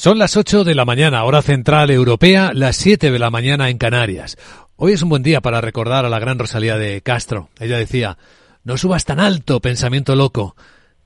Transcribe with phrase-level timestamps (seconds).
[0.00, 3.76] Son las 8 de la mañana, hora central europea, las 7 de la mañana en
[3.76, 4.38] Canarias.
[4.76, 7.50] Hoy es un buen día para recordar a la gran Rosalía de Castro.
[7.58, 8.16] Ella decía,
[8.64, 10.56] no subas tan alto, pensamiento loco,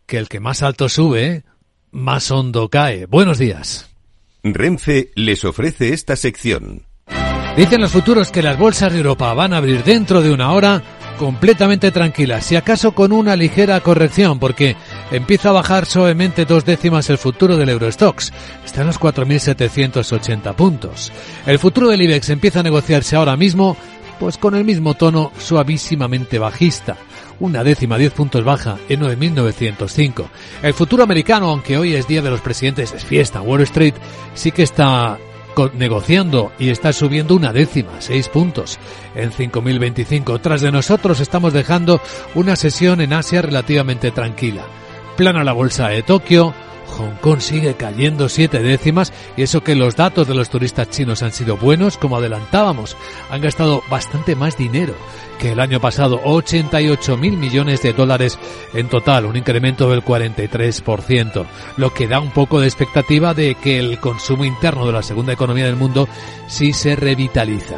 [0.07, 1.43] que el que más alto sube,
[1.91, 3.07] más hondo cae.
[3.07, 3.91] Buenos días.
[4.45, 6.87] Renfe les ofrece esta sección.
[7.57, 10.85] Dicen los futuros que las bolsas de Europa van a abrir dentro de una hora
[11.19, 14.77] completamente tranquilas, si acaso con una ligera corrección, porque
[15.11, 18.33] empieza a bajar suavemente dos décimas el futuro del Eurostox.
[18.65, 21.13] Está en los 4.780 puntos.
[21.47, 23.77] El futuro del IBEX empieza a negociarse ahora mismo,
[24.19, 26.97] pues con el mismo tono suavísimamente bajista.
[27.41, 30.25] Una décima, 10 puntos baja en 9.905.
[30.63, 33.95] El futuro americano, aunque hoy es día de los presidentes, es fiesta, Wall Street,
[34.35, 35.19] sí que está
[35.75, 38.79] negociando y está subiendo una décima, seis puntos
[39.15, 40.41] en 5.025.
[40.41, 42.01] Tras de nosotros estamos dejando
[42.35, 44.67] una sesión en Asia relativamente tranquila.
[45.17, 46.55] Plana la bolsa de Tokio,
[46.99, 51.23] Hong Kong sigue cayendo siete décimas y eso que los datos de los turistas chinos
[51.23, 52.97] han sido buenos, como adelantábamos,
[53.31, 54.95] han gastado bastante más dinero
[55.39, 58.39] que el año pasado, 88 mil millones de dólares
[58.73, 61.45] en total, un incremento del 43%,
[61.77, 65.33] lo que da un poco de expectativa de que el consumo interno de la segunda
[65.33, 66.09] economía del mundo
[66.47, 67.77] sí se revitaliza.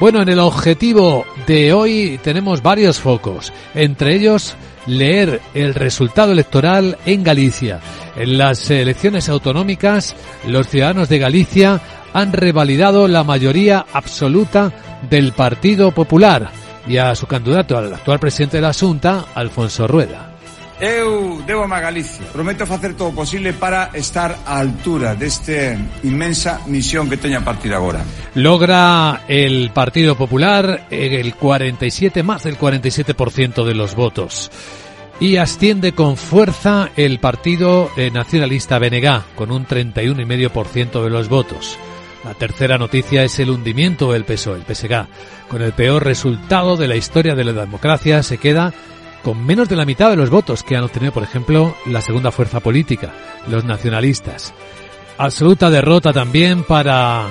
[0.00, 4.56] Bueno, en el objetivo de hoy tenemos varios focos, entre ellos
[4.88, 7.80] leer el resultado electoral en Galicia.
[8.16, 11.80] En las elecciones autonómicas, los ciudadanos de Galicia
[12.12, 14.72] han revalidado la mayoría absoluta
[15.08, 16.50] del Partido Popular
[16.86, 20.37] y a su candidato al actual presidente de la Junta, Alfonso Rueda.
[20.80, 22.24] Eu debo a Galicia.
[22.32, 27.74] Prometo facer todo posible para estar a altura desta inmensa misión que teña a partir
[27.74, 28.04] agora.
[28.34, 34.52] Logra el Partido Popular el 47, más del 47% de los votos.
[35.18, 41.76] Y asciende con fuerza el Partido eh, Nacionalista BNG, con un 31,5% de los votos.
[42.24, 45.06] La tercera noticia es el hundimiento del PSOE, el PSG.
[45.48, 48.72] Con el peor resultado de la historia de la democracia se queda
[49.28, 52.32] con menos de la mitad de los votos que han obtenido, por ejemplo, la segunda
[52.32, 53.12] fuerza política,
[53.46, 54.54] los nacionalistas.
[55.18, 57.26] Absoluta derrota también para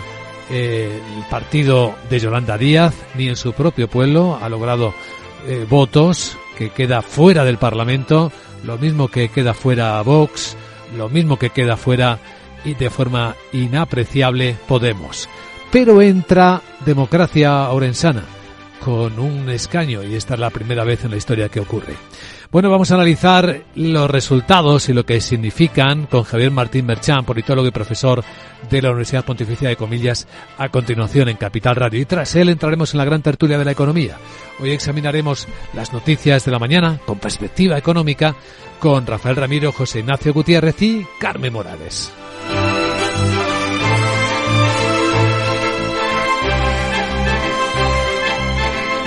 [0.51, 4.93] eh, el partido de Yolanda Díaz, ni en su propio pueblo ha logrado
[5.47, 8.31] eh, votos, que queda fuera del Parlamento,
[8.63, 10.55] lo mismo que queda fuera Vox,
[10.95, 12.19] lo mismo que queda fuera
[12.63, 15.27] y de forma inapreciable Podemos.
[15.71, 18.36] Pero entra Democracia Orensana
[18.83, 21.95] con un escaño y esta es la primera vez en la historia que ocurre.
[22.49, 27.67] Bueno, vamos a analizar los resultados y lo que significan con Javier Martín Merchán, politólogo
[27.67, 28.23] y profesor
[28.69, 30.27] de la Universidad Pontificia de Comillas,
[30.57, 31.99] a continuación en Capital Radio.
[31.99, 34.17] Y tras él entraremos en la gran tertulia de la economía.
[34.59, 38.33] Hoy examinaremos las noticias de la mañana con perspectiva económica
[38.79, 42.13] con Rafael Ramiro, José Ignacio Gutiérrez y Carmen Morales.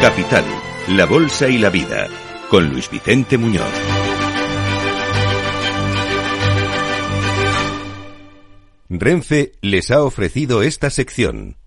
[0.00, 0.46] Capital,
[0.88, 2.08] la Bolsa y la Vida,
[2.48, 3.70] con Luis Vicente Muñoz.
[8.88, 11.58] Renfe les ha ofrecido esta sección.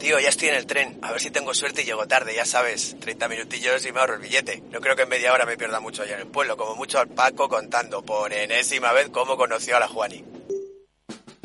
[0.00, 0.98] Tío, ya estoy en el tren.
[1.02, 2.96] A ver si tengo suerte y llego tarde, ya sabes.
[3.00, 4.62] 30 minutillos y me ahorro el billete.
[4.70, 6.56] No creo que en media hora me pierda mucho allá en el pueblo.
[6.56, 10.24] Como mucho al Paco contando por enésima vez cómo conoció a la Juani.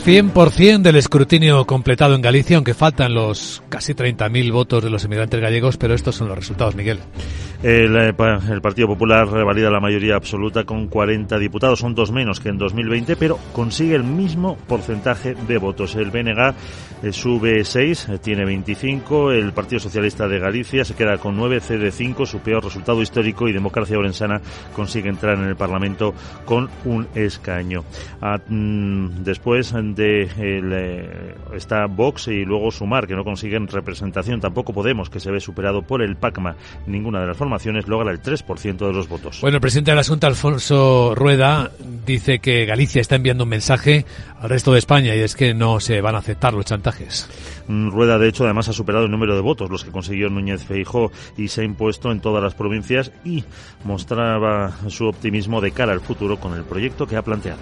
[0.00, 5.40] 100% del escrutinio completado en Galicia, aunque faltan los casi 30.000 votos de los emigrantes
[5.40, 7.00] gallegos, pero estos son los resultados, Miguel.
[7.62, 8.14] El, eh,
[8.50, 12.56] el, Partido Popular revalida la mayoría absoluta con 40 diputados, son dos menos que en
[12.56, 15.94] 2020, pero consigue el mismo porcentaje de votos.
[15.94, 16.54] El BNG
[17.02, 21.60] eh, sube 6, eh, tiene 25, el Partido Socialista de Galicia se queda con 9,
[21.60, 24.40] cede 5, su peor resultado histórico y Democracia Orensana
[24.74, 26.14] consigue entrar en el Parlamento
[26.46, 27.84] con un escaño.
[28.22, 34.72] Ah, mm, después de el, está Vox y luego Sumar, que no consiguen representación, tampoco
[34.72, 36.56] Podemos, que se ve superado por el PACMA,
[36.86, 39.40] ninguna de las formas logra el 3% de los votos.
[39.40, 41.70] Bueno, el presidente de la Junta, Alfonso Rueda,
[42.06, 44.04] dice que Galicia está enviando un mensaje
[44.40, 47.28] al resto de España y es que no se van a aceptar los chantajes.
[47.68, 50.64] Mm, Rueda, de hecho, además ha superado el número de votos, los que consiguió Núñez
[50.64, 53.44] Feijó, y se ha impuesto en todas las provincias y
[53.84, 57.60] mostraba su optimismo de cara al futuro con el proyecto que ha planteado.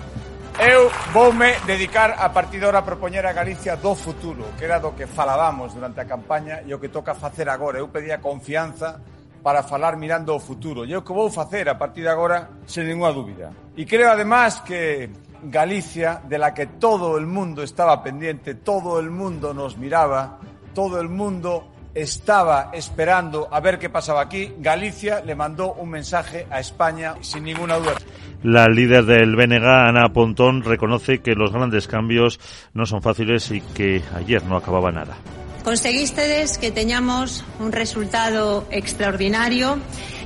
[1.12, 4.92] Voume dedicar a partir de ahora a propoñer a Galicia do futuro, que era do
[4.92, 7.80] que falábamos durante a campaña e o que toca facer agora.
[7.80, 9.00] Eu pedía confianza
[9.40, 10.84] para falar mirando o futuro.
[10.84, 13.48] E o que vou facer a partir de agora, sen ninguna dúbida.
[13.72, 15.08] E creo además que
[15.48, 20.36] Galicia, de la que todo el mundo estaba pendiente, todo el mundo nos miraba,
[20.76, 21.72] todo el mundo
[22.02, 27.44] estaba esperando a ver qué pasaba aquí, Galicia le mandó un mensaje a España sin
[27.44, 27.94] ninguna duda.
[28.42, 32.38] La líder del BNG, Ana Pontón, reconoce que los grandes cambios
[32.72, 35.16] no son fáciles y que ayer no acababa nada.
[35.64, 39.78] Conseguistedes que teñamos un resultado extraordinario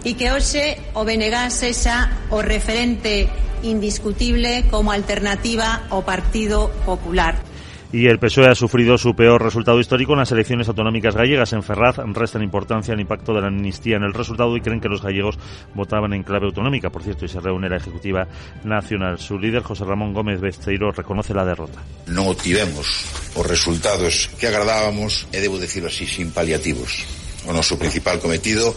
[0.05, 3.33] e que hoxe o BNG sexa o referente
[3.65, 7.51] indiscutible como alternativa ao Partido Popular.
[7.93, 11.53] Y el PSOE ha sufrido su peor resultado histórico en las elecciones autonómicas gallegas.
[11.53, 14.89] En Ferraz restan importancia al impacto de la amnistía en el resultado y creen que
[14.89, 15.39] los gallegos
[15.75, 16.89] votaban en clave autonómica.
[16.89, 18.27] Por cierto, y se reúne la Ejecutiva
[18.65, 19.19] Nacional.
[19.19, 21.85] Su líder, José Ramón Gómez Besteiro, reconoce la derrota.
[22.09, 27.05] Non obtivemos os resultados que agradábamos e debo decirlo así, sin paliativos.
[27.45, 28.73] O noso principal cometido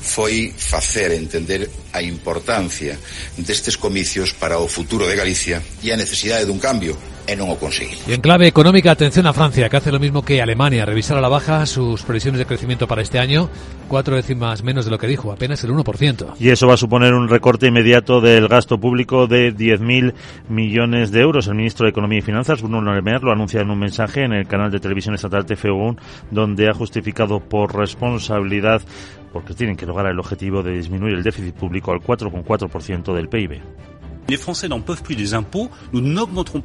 [0.00, 2.98] foi facer entender a importancia
[3.36, 6.96] destes comicios para o futuro de Galicia e a necesidade dun cambio
[7.30, 8.02] e non o conseguimos.
[8.08, 11.20] Y en clave económica, atención a Francia, que hace lo mismo que Alemania, revisar a
[11.20, 13.48] la baja sus previsiones de crecimiento para este año,
[13.86, 16.34] cuatro décimas menos de lo que dijo, apenas el 1%.
[16.40, 20.14] Y eso va a suponer un recorte inmediato del gasto público de 10.000
[20.48, 21.46] millones de euros.
[21.46, 24.32] El ministro de Economía y Finanzas, Bruno Le Maire, lo anuncia en un mensaje en
[24.32, 25.98] el canal de televisión estatal TF1,
[26.32, 28.82] donde ha justificado por responsabilidad
[29.32, 33.60] porque tienen que lograr el objetivo de disminuir el déficit público al 4,4% del PIB.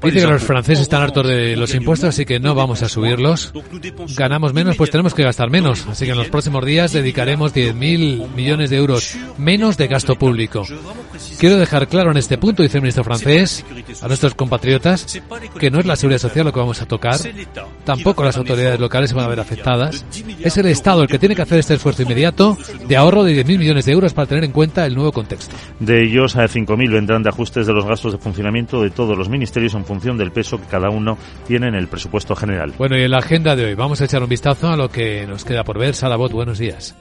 [0.01, 3.53] Dice que los franceses están hartos de los impuestos, así que no vamos a subirlos.
[4.15, 5.85] Ganamos menos, pues tenemos que gastar menos.
[5.88, 10.65] Así que en los próximos días dedicaremos 10.000 millones de euros menos de gasto público.
[11.39, 13.65] Quiero dejar claro en este punto, dice el ministro francés,
[14.01, 15.21] a nuestros compatriotas,
[15.59, 17.19] que no es la seguridad social lo que vamos a tocar,
[17.83, 20.06] tampoco las autoridades locales se van a ver afectadas.
[20.41, 22.57] Es el Estado el que tiene que hacer este esfuerzo inmediato
[22.88, 25.56] de ahorro de 10.000 millones de euros para tener en cuenta el nuevo contexto.
[25.79, 29.30] De ellos, a 5.000 vendrán de ajustes de los gastos de funcionamiento de todos los
[29.30, 31.18] ministerios en función del peso que cada uno
[31.48, 32.74] tiene en el presupuesto general.
[32.78, 35.25] Bueno, y en la agenda de hoy vamos a echar un vistazo a lo que
[35.28, 35.96] nos queda por ver.
[35.96, 36.96] Salabot, buenos días.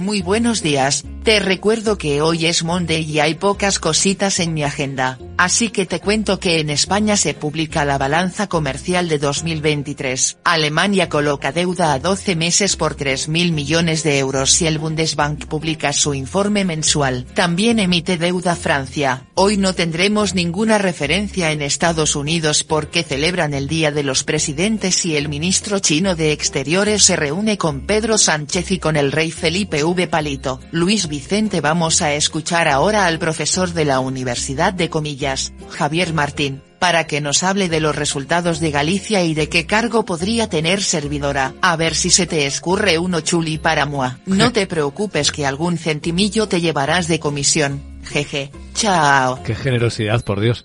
[0.00, 4.62] Muy buenos días, te recuerdo que hoy es Monday y hay pocas cositas en mi
[4.62, 10.38] agenda, así que te cuento que en España se publica la balanza comercial de 2023.
[10.44, 15.92] Alemania coloca deuda a 12 meses por 3.000 millones de euros y el Bundesbank publica
[15.92, 17.26] su informe mensual.
[17.34, 19.26] También emite deuda Francia.
[19.34, 25.04] Hoy no tendremos ninguna referencia en Estados Unidos porque celebran el Día de los Presidentes
[25.04, 29.30] y el ministro chino de Exteriores se reúne con Pedro Sánchez y con el rey
[29.30, 30.06] Felipe V.
[30.06, 30.60] Palito.
[30.70, 36.62] Luis Vicente vamos a escuchar ahora al profesor de la Universidad de Comillas, Javier Martín,
[36.78, 40.82] para que nos hable de los resultados de Galicia y de qué cargo podría tener
[40.82, 41.54] servidora.
[41.60, 44.10] A ver si se te escurre uno chuli para moi.
[44.26, 47.89] No te preocupes que algún centimillo te llevarás de comisión.
[48.10, 48.50] Jeje.
[48.74, 49.42] Chao.
[49.44, 50.64] Qué generosidad, por Dios.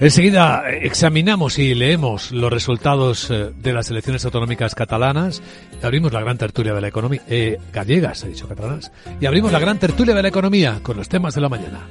[0.00, 5.42] Enseguida eh, examinamos y leemos los resultados eh, de las elecciones autonómicas catalanas.
[5.82, 7.22] Y abrimos la gran tertulia de la economía.
[7.28, 8.90] Eh, gallegas, he dicho catalanas.
[9.20, 11.86] Y abrimos la gran tertulia de la economía con los temas de la mañana.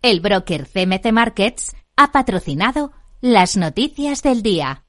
[0.00, 4.85] El broker CMC Markets ha patrocinado las noticias del día.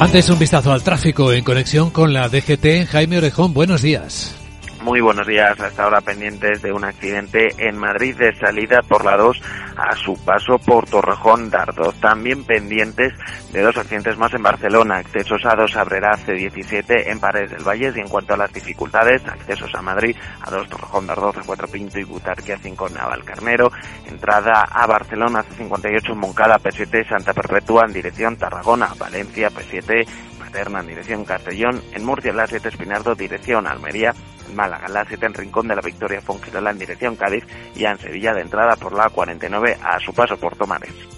[0.00, 2.86] Antes un vistazo al tráfico en conexión con la DGT.
[2.88, 4.37] Jaime Orejón, buenos días.
[4.88, 5.60] Muy buenos días.
[5.60, 9.38] Hasta ahora pendientes de un accidente en Madrid de salida por la 2
[9.76, 11.92] a su paso por Torrejón Dardo.
[12.00, 13.12] También pendientes
[13.52, 14.96] de dos accidentes más en Barcelona.
[14.96, 17.92] Accesos a 2 Abrera C17 en Paredes del Valle.
[17.94, 21.98] Y en cuanto a las dificultades, accesos a Madrid a 2 Torrejón Dardo C4 Pinto
[21.98, 23.70] y Butarque a 5 Navalcarnero.
[24.06, 28.94] Entrada a Barcelona C58 Moncada P7 Santa Perpetua en dirección Tarragona.
[28.98, 30.06] Valencia P7
[30.54, 31.82] En dirección Castellón.
[31.92, 34.14] En Murcia la 7 Espinardo dirección Almería.
[34.48, 37.44] En Málaga la 7 en Rincón de la Victoria Fongirola en dirección Cádiz.
[37.74, 41.17] Y en Sevilla de entrada por la 49 a su paso por Tomares.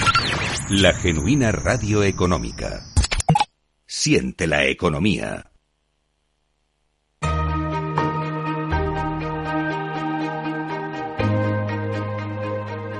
[0.73, 2.85] La genuina radio económica.
[3.85, 5.51] Siente la economía.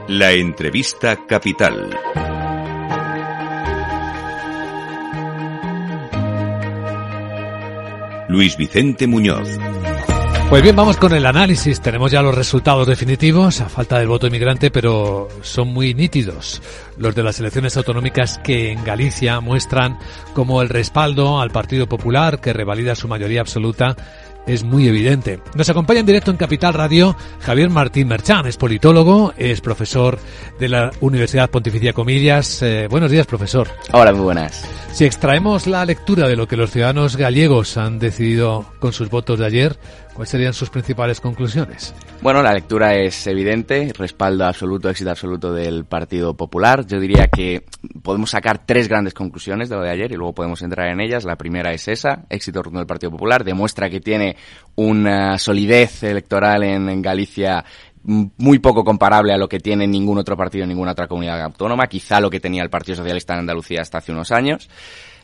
[0.10, 1.98] La entrevista capital.
[8.28, 9.48] Luis Vicente Muñoz.
[10.52, 11.80] Pues bien, vamos con el análisis.
[11.80, 16.62] Tenemos ya los resultados definitivos, a falta del voto inmigrante, pero son muy nítidos.
[16.98, 19.98] Los de las elecciones autonómicas que en Galicia muestran
[20.34, 23.96] como el respaldo al Partido Popular, que revalida su mayoría absoluta,
[24.46, 25.40] es muy evidente.
[25.56, 30.20] Nos acompaña en directo en Capital Radio Javier Martín Merchán, es politólogo, es profesor
[30.60, 32.62] de la Universidad Pontificia Comillas.
[32.62, 33.70] Eh, buenos días, profesor.
[33.94, 34.66] Hola, muy buenas.
[34.92, 39.40] Si extraemos la lectura de lo que los ciudadanos gallegos han decidido con sus votos
[39.40, 39.78] de ayer,
[40.14, 41.94] ¿cuáles serían sus principales conclusiones?
[42.22, 46.86] Bueno, la lectura es evidente, respaldo absoluto, éxito absoluto del Partido Popular.
[46.86, 47.66] Yo diría que
[48.04, 51.26] podemos sacar tres grandes conclusiones de lo de ayer y luego podemos entrar en ellas.
[51.26, 54.36] La primera es esa, éxito rotundo del Partido Popular, demuestra que tiene
[54.76, 57.64] una solidez electoral en, en Galicia
[58.04, 61.88] muy poco comparable a lo que tiene ningún otro partido en ninguna otra comunidad autónoma,
[61.88, 64.70] quizá lo que tenía el Partido Socialista en Andalucía hasta hace unos años.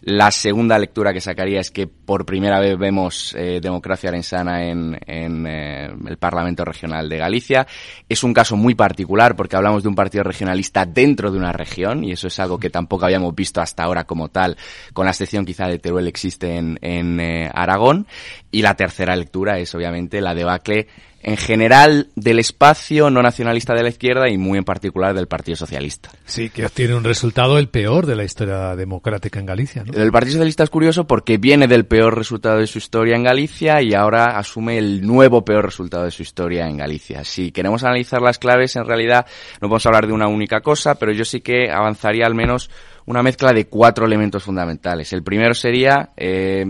[0.10, 4.98] La segunda lectura que sacaría es que por primera vez vemos eh, democracia arensana en,
[5.06, 7.68] en eh, el Parlamento Regional de Galicia.
[8.08, 12.06] Es un caso muy particular porque hablamos de un partido regionalista dentro de una región
[12.06, 14.56] y eso es algo que tampoco habíamos visto hasta ahora como tal,
[14.94, 18.08] con la excepción quizá de Teruel existe en, en eh, Aragón.
[18.50, 20.88] Y la tercera lectura es obviamente la debacle
[21.22, 25.56] en general del espacio no nacionalista de la izquierda y muy en particular del Partido
[25.56, 26.10] Socialista.
[26.26, 29.84] Sí, que obtiene un resultado el peor de la historia democrática en Galicia.
[29.84, 29.94] ¿no?
[29.94, 33.82] El Partido Socialista es curioso porque viene del peor resultado de su historia en Galicia
[33.82, 37.24] y ahora asume el nuevo peor resultado de su historia en Galicia.
[37.24, 39.26] Si queremos analizar las claves, en realidad
[39.62, 42.70] no podemos hablar de una única cosa, pero yo sí que avanzaría al menos
[43.08, 45.14] una mezcla de cuatro elementos fundamentales.
[45.14, 46.66] El primero sería, eh,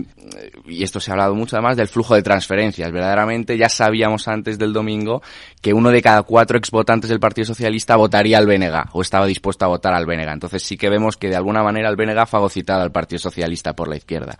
[0.66, 2.92] y esto se ha hablado mucho además, del flujo de transferencias.
[2.92, 5.20] Verdaderamente ya sabíamos antes del domingo
[5.60, 9.64] que uno de cada cuatro exvotantes del Partido Socialista votaría al BNG o estaba dispuesto
[9.64, 10.28] a votar al BNG.
[10.28, 13.74] Entonces sí que vemos que de alguna manera el BNG ha fagocitado al Partido Socialista
[13.74, 14.38] por la izquierda.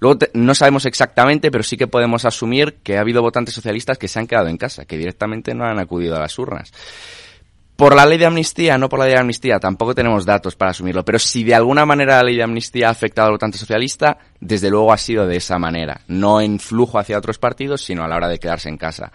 [0.00, 3.98] Luego te, no sabemos exactamente, pero sí que podemos asumir que ha habido votantes socialistas
[3.98, 6.72] que se han quedado en casa, que directamente no han acudido a las urnas.
[7.76, 10.70] Por la ley de amnistía, no por la ley de amnistía, tampoco tenemos datos para
[10.70, 14.16] asumirlo, pero si de alguna manera la ley de amnistía ha afectado al votante socialista,
[14.40, 18.08] desde luego ha sido de esa manera, no en flujo hacia otros partidos, sino a
[18.08, 19.12] la hora de quedarse en casa.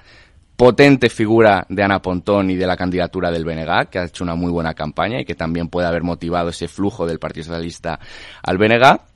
[0.56, 4.36] Potente figura de Ana Pontón y de la candidatura del BNG, que ha hecho una
[4.36, 8.00] muy buena campaña y que también puede haber motivado ese flujo del Partido Socialista
[8.44, 9.11] al BNG.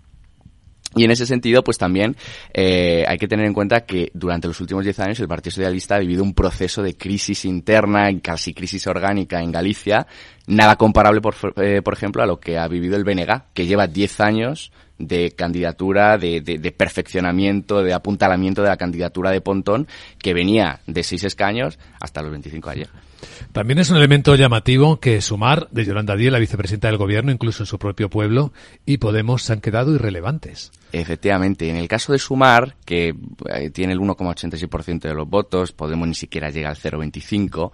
[0.95, 2.15] Y en ese sentido, pues también
[2.53, 5.95] eh, hay que tener en cuenta que durante los últimos diez años el Partido Socialista
[5.95, 10.07] ha vivido un proceso de crisis interna, casi crisis orgánica en Galicia,
[10.47, 13.87] nada comparable, por, eh, por ejemplo, a lo que ha vivido el BNG, que lleva
[13.87, 19.87] diez años de candidatura, de, de, de, perfeccionamiento, de apuntalamiento de la candidatura de Pontón,
[20.17, 23.04] que venía de seis escaños hasta los 25 ayer.
[23.51, 27.63] También es un elemento llamativo que Sumar, de Yolanda Díez, la vicepresidenta del gobierno, incluso
[27.63, 28.51] en su propio pueblo,
[28.85, 30.71] y Podemos se han quedado irrelevantes.
[30.91, 33.15] Efectivamente, en el caso de Sumar, que
[33.53, 37.71] eh, tiene el 1,86% de los votos, Podemos ni siquiera llega al 0,25%,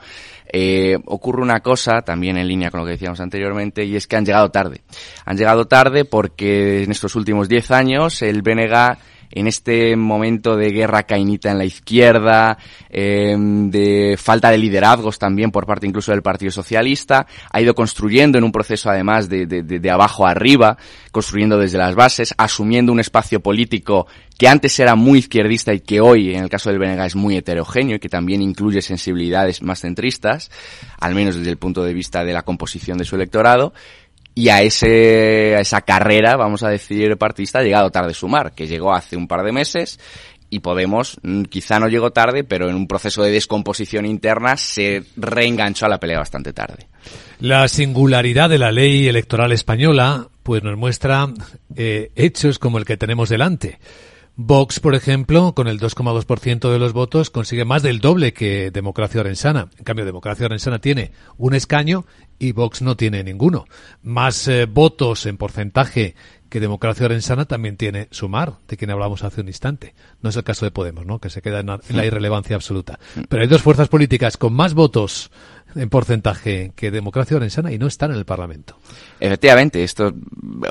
[0.52, 4.16] eh, ocurre una cosa, también en línea con lo que decíamos anteriormente, y es que
[4.16, 4.82] han llegado tarde.
[5.26, 8.98] Han llegado tarde porque en estos últimos 10 años el BNG
[9.32, 12.58] en este momento de guerra cainita en la izquierda,
[12.90, 18.38] eh, de falta de liderazgos también por parte incluso del Partido Socialista, ha ido construyendo
[18.38, 20.78] en un proceso además de, de, de, abajo arriba,
[21.12, 24.08] construyendo desde las bases, asumiendo un espacio político
[24.38, 27.38] que antes era muy izquierdista y que hoy, en el caso del Benega, es muy
[27.38, 30.50] heterogéneo y que también incluye sensibilidades más centristas,
[31.00, 33.74] al menos desde el punto de vista de la composición de su electorado,
[34.34, 38.68] y a, ese, a esa carrera, vamos a decir, partista ha llegado tarde Sumar, que
[38.68, 40.00] llegó hace un par de meses
[40.54, 41.18] y Podemos
[41.50, 45.98] quizá no llegó tarde, pero en un proceso de descomposición interna se reenganchó a la
[45.98, 46.88] pelea bastante tarde.
[47.40, 51.30] La singularidad de la ley electoral española pues nos muestra
[51.76, 53.80] eh, hechos como el que tenemos delante.
[54.36, 59.22] Vox, por ejemplo, con el 2,2% de los votos, consigue más del doble que Democracia
[59.22, 59.70] Orensana.
[59.78, 62.06] En cambio, Democracia Orensana tiene un escaño
[62.40, 63.66] y Vox no tiene ninguno.
[64.02, 66.16] Más eh, votos en porcentaje
[66.50, 69.94] que Democracia Orensana también tiene Sumar, de quien hablamos hace un instante.
[70.22, 71.20] No es el caso de Podemos, ¿no?
[71.20, 73.00] Que se queda en la irrelevancia absoluta.
[73.30, 75.32] Pero hay dos fuerzas políticas con más votos
[75.76, 78.78] en porcentaje que Democracia Orensana y no están en el Parlamento.
[79.24, 80.12] Efectivamente, esto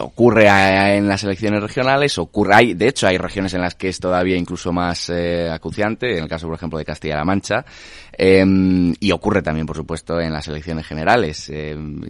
[0.00, 0.48] ocurre
[0.96, 4.36] en las elecciones regionales, ocurre, hay, de hecho hay regiones en las que es todavía
[4.36, 7.64] incluso más eh, acuciante, en el caso por ejemplo de Castilla-La Mancha,
[8.12, 11.48] em, y ocurre también por supuesto en las elecciones generales.
[11.48, 12.00] Em,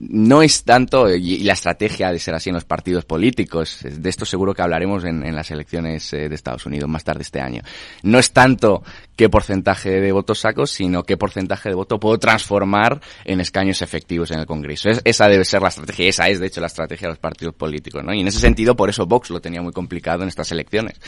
[0.00, 4.24] no es tanto, y, la estrategia de ser así en los partidos políticos, de esto
[4.24, 7.60] seguro que hablaremos en, en las elecciones eh, de Estados Unidos más tarde este año,
[8.04, 8.82] no es tanto
[9.16, 14.30] qué porcentaje de votos saco, sino qué porcentaje de voto puedo transformar en escaños efectivos
[14.30, 14.88] en el Congreso.
[15.04, 18.04] esa debe ser la estrategia, esa es de hecho la estrategia de los partidos políticos,
[18.04, 18.14] ¿no?
[18.14, 21.00] Y en ese sentido, por eso Vox lo tenía muy complicado en estas elecciones.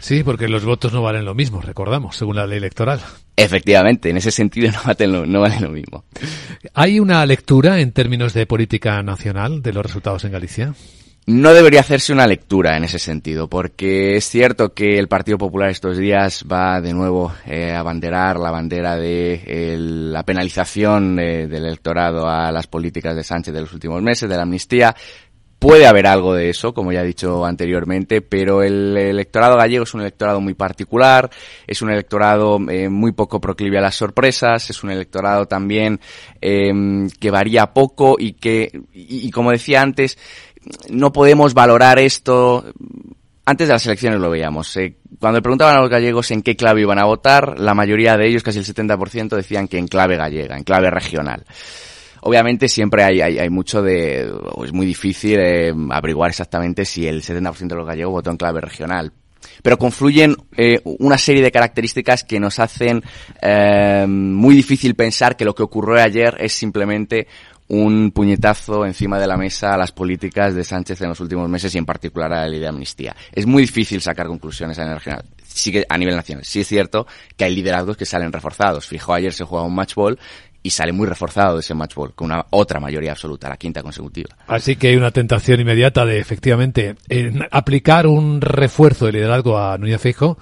[0.00, 3.00] Sí, porque los votos no valen lo mismo, recordamos, según la ley electoral.
[3.36, 6.04] Efectivamente, en ese sentido no valen lo, no valen lo mismo.
[6.74, 10.74] ¿Hay una lectura en términos de política nacional de los resultados en Galicia?
[11.28, 15.68] No debería hacerse una lectura en ese sentido, porque es cierto que el Partido Popular
[15.68, 21.66] estos días va de nuevo eh, a abanderar la bandera de la penalización eh, del
[21.66, 24.96] electorado a las políticas de Sánchez de los últimos meses, de la amnistía.
[25.58, 29.92] Puede haber algo de eso, como ya he dicho anteriormente, pero el electorado gallego es
[29.92, 31.28] un electorado muy particular,
[31.66, 36.00] es un electorado eh, muy poco proclive a las sorpresas, es un electorado también
[36.40, 40.16] que varía poco y que, y como decía antes,
[40.90, 42.64] no podemos valorar esto.
[43.44, 44.76] Antes de las elecciones lo veíamos.
[44.76, 48.16] Eh, cuando le preguntaban a los gallegos en qué clave iban a votar, la mayoría
[48.16, 51.44] de ellos, casi el 70%, decían que en clave gallega, en clave regional.
[52.20, 54.30] Obviamente siempre hay, hay, mucho de...
[54.64, 58.60] es muy difícil eh, averiguar exactamente si el 70% de los gallegos votó en clave
[58.60, 59.12] regional.
[59.62, 63.02] Pero confluyen eh, una serie de características que nos hacen
[64.08, 67.28] muy difícil pensar que lo que ocurrió ayer es simplemente
[67.68, 71.74] un puñetazo encima de la mesa a las políticas de Sánchez en los últimos meses
[71.74, 73.14] y en particular a la ley de amnistía.
[73.32, 75.24] Es muy difícil sacar conclusiones a nivel regional.
[75.44, 76.44] Sí que a nivel nacional.
[76.44, 77.06] Sí es cierto
[77.36, 78.86] que hay liderazgos que salen reforzados.
[78.86, 80.18] Fijo, ayer se juega un match ball
[80.62, 83.82] y sale muy reforzado de ese match ball, con una otra mayoría absoluta, la quinta
[83.82, 84.36] consecutiva.
[84.46, 86.96] Así que hay una tentación inmediata de, efectivamente,
[87.50, 90.38] aplicar un refuerzo de liderazgo a Núñez Fijo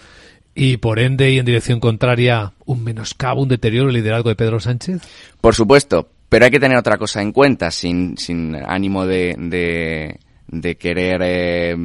[0.55, 4.59] y por ende y en dirección contraria un menoscabo, un deterioro del liderazgo de Pedro
[4.59, 5.03] Sánchez?
[5.41, 10.77] Por supuesto, pero hay que tener otra cosa en cuenta, sin, sin ánimo de, de,
[10.77, 11.77] querer eh,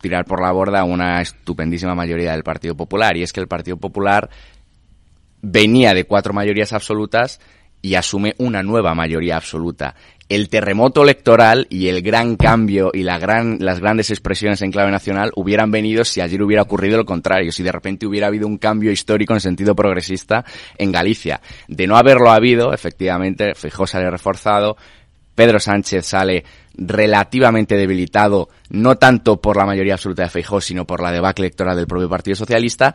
[0.00, 3.16] tirar por la borda una estupendísima mayoría del Partido Popular.
[3.16, 4.30] Y es que el Partido Popular
[5.42, 7.40] venía de cuatro mayorías absolutas
[7.82, 9.94] y asume una nueva mayoría absoluta
[10.30, 14.92] el terremoto electoral y el gran cambio y la gran, las grandes expresiones en clave
[14.92, 18.56] nacional hubieran venido si ayer hubiera ocurrido lo contrario, si de repente hubiera habido un
[18.56, 20.44] cambio histórico en sentido progresista
[20.78, 21.40] en Galicia.
[21.66, 24.76] De no haberlo habido, efectivamente, Fijó sale reforzado,
[25.34, 31.02] Pedro Sánchez sale relativamente debilitado, no tanto por la mayoría absoluta de Feijó, sino por
[31.02, 32.94] la debacle electoral del propio Partido Socialista,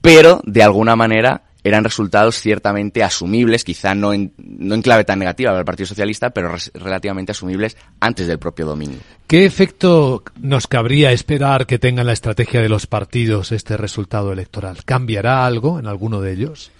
[0.00, 5.18] pero de alguna manera eran resultados ciertamente asumibles, quizá no en, no en clave tan
[5.18, 8.98] negativa para el Partido Socialista, pero relativamente asumibles antes del propio domingo.
[9.26, 14.84] ¿Qué efecto nos cabría esperar que tenga la estrategia de los partidos este resultado electoral?
[14.84, 16.70] ¿Cambiará algo en alguno de ellos?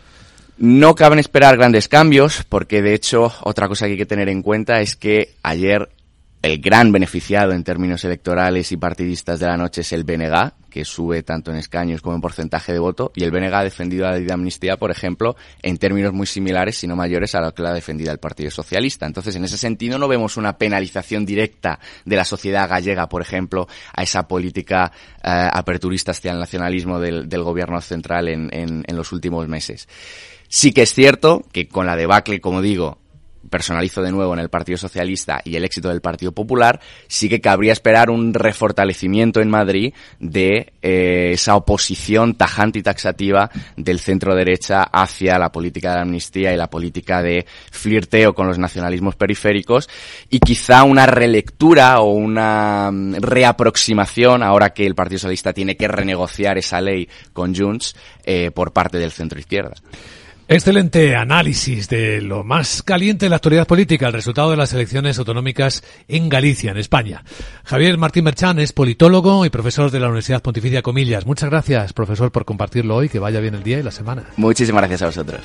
[0.58, 4.42] No caben esperar grandes cambios, porque de hecho otra cosa que hay que tener en
[4.42, 5.88] cuenta es que ayer
[6.44, 10.84] el gran beneficiado en términos electorales y partidistas de la noche es el BNG, que
[10.84, 14.18] sube tanto en escaños como en porcentaje de voto, y el BNG ha defendido la
[14.18, 17.70] ley amnistía, por ejemplo, en términos muy similares, si no mayores, a lo que la
[17.70, 19.06] ha defendido el Partido Socialista.
[19.06, 23.66] Entonces, en ese sentido, no vemos una penalización directa de la sociedad gallega, por ejemplo,
[23.96, 29.48] a esa política eh, aperturista hacia el nacionalismo del, gobierno central en, en los últimos
[29.48, 29.88] meses.
[30.48, 32.98] Sí que es cierto que con la debacle, como digo,
[33.50, 37.40] personalizo de nuevo en el Partido Socialista y el éxito del Partido Popular, sí que
[37.40, 44.34] cabría esperar un refortalecimiento en Madrid de eh, esa oposición tajante y taxativa del centro
[44.34, 49.88] derecha hacia la política de amnistía y la política de flirteo con los nacionalismos periféricos
[50.30, 55.88] y quizá una relectura o una mm, reaproximación ahora que el Partido Socialista tiene que
[55.88, 59.74] renegociar esa ley con Junts eh, por parte del centro izquierda.
[60.46, 65.18] Excelente análisis de lo más caliente de la actualidad política, el resultado de las elecciones
[65.18, 67.24] autonómicas en Galicia, en España.
[67.64, 71.24] Javier Martín Merchán es politólogo y profesor de la Universidad Pontificia Comillas.
[71.24, 73.08] Muchas gracias, profesor, por compartirlo hoy.
[73.08, 74.24] Que vaya bien el día y la semana.
[74.36, 75.40] Muchísimas gracias a vosotros.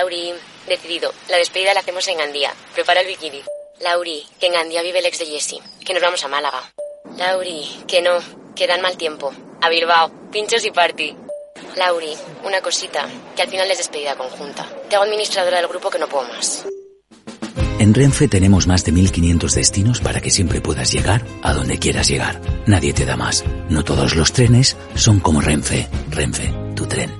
[0.00, 0.32] Lauri,
[0.66, 1.12] decidido.
[1.28, 2.54] La despedida la hacemos en Gandía.
[2.74, 3.42] Prepara el bikini.
[3.80, 5.60] Lauri, que en Gandía vive el ex de Jessie.
[5.84, 6.62] Que nos vamos a Málaga.
[7.18, 8.18] Lauri, que no,
[8.56, 9.30] que dan mal tiempo.
[9.60, 11.14] A Bilbao, pinchos y party.
[11.76, 14.66] Lauri, una cosita, que al final es despedida conjunta.
[14.88, 16.64] Te hago administradora del grupo que no puedo más.
[17.78, 22.08] En Renfe tenemos más de 1500 destinos para que siempre puedas llegar a donde quieras
[22.08, 22.40] llegar.
[22.66, 23.44] Nadie te da más.
[23.68, 25.88] No todos los trenes son como Renfe.
[26.10, 27.19] Renfe, tu tren.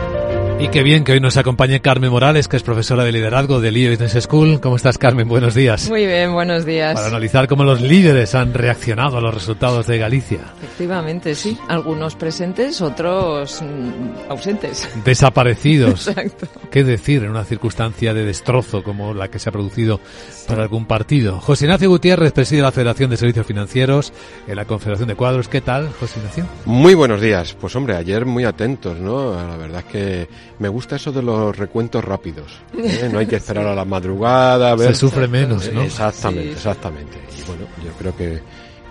[0.61, 3.75] Y qué bien que hoy nos acompañe Carmen Morales, que es profesora de liderazgo del
[3.77, 4.61] IO Business School.
[4.61, 5.27] ¿Cómo estás, Carmen?
[5.27, 5.89] Buenos días.
[5.89, 6.93] Muy bien, buenos días.
[6.93, 10.41] Para analizar cómo los líderes han reaccionado a los resultados de Galicia.
[10.61, 11.57] Efectivamente, sí.
[11.67, 14.87] Algunos presentes, otros mm, ausentes.
[15.03, 16.09] Desaparecidos.
[16.09, 16.47] Exacto.
[16.69, 19.99] ¿Qué decir en una circunstancia de destrozo como la que se ha producido
[20.47, 21.39] para algún partido?
[21.39, 24.13] José Ignacio Gutiérrez preside la Federación de Servicios Financieros
[24.47, 25.47] en la Confederación de Cuadros.
[25.47, 26.45] ¿Qué tal, José Ignacio?
[26.65, 27.57] Muy buenos días.
[27.59, 29.33] Pues hombre, ayer muy atentos, ¿no?
[29.33, 32.59] La verdad es que me gusta eso de los recuentos rápidos.
[32.77, 33.09] ¿eh?
[33.11, 34.71] No hay que esperar a la madrugada.
[34.71, 34.89] A ver.
[34.89, 35.81] Se sufre menos, ¿no?
[35.81, 36.53] Exactamente, sí.
[36.53, 37.17] exactamente.
[37.37, 38.41] Y bueno, yo creo que,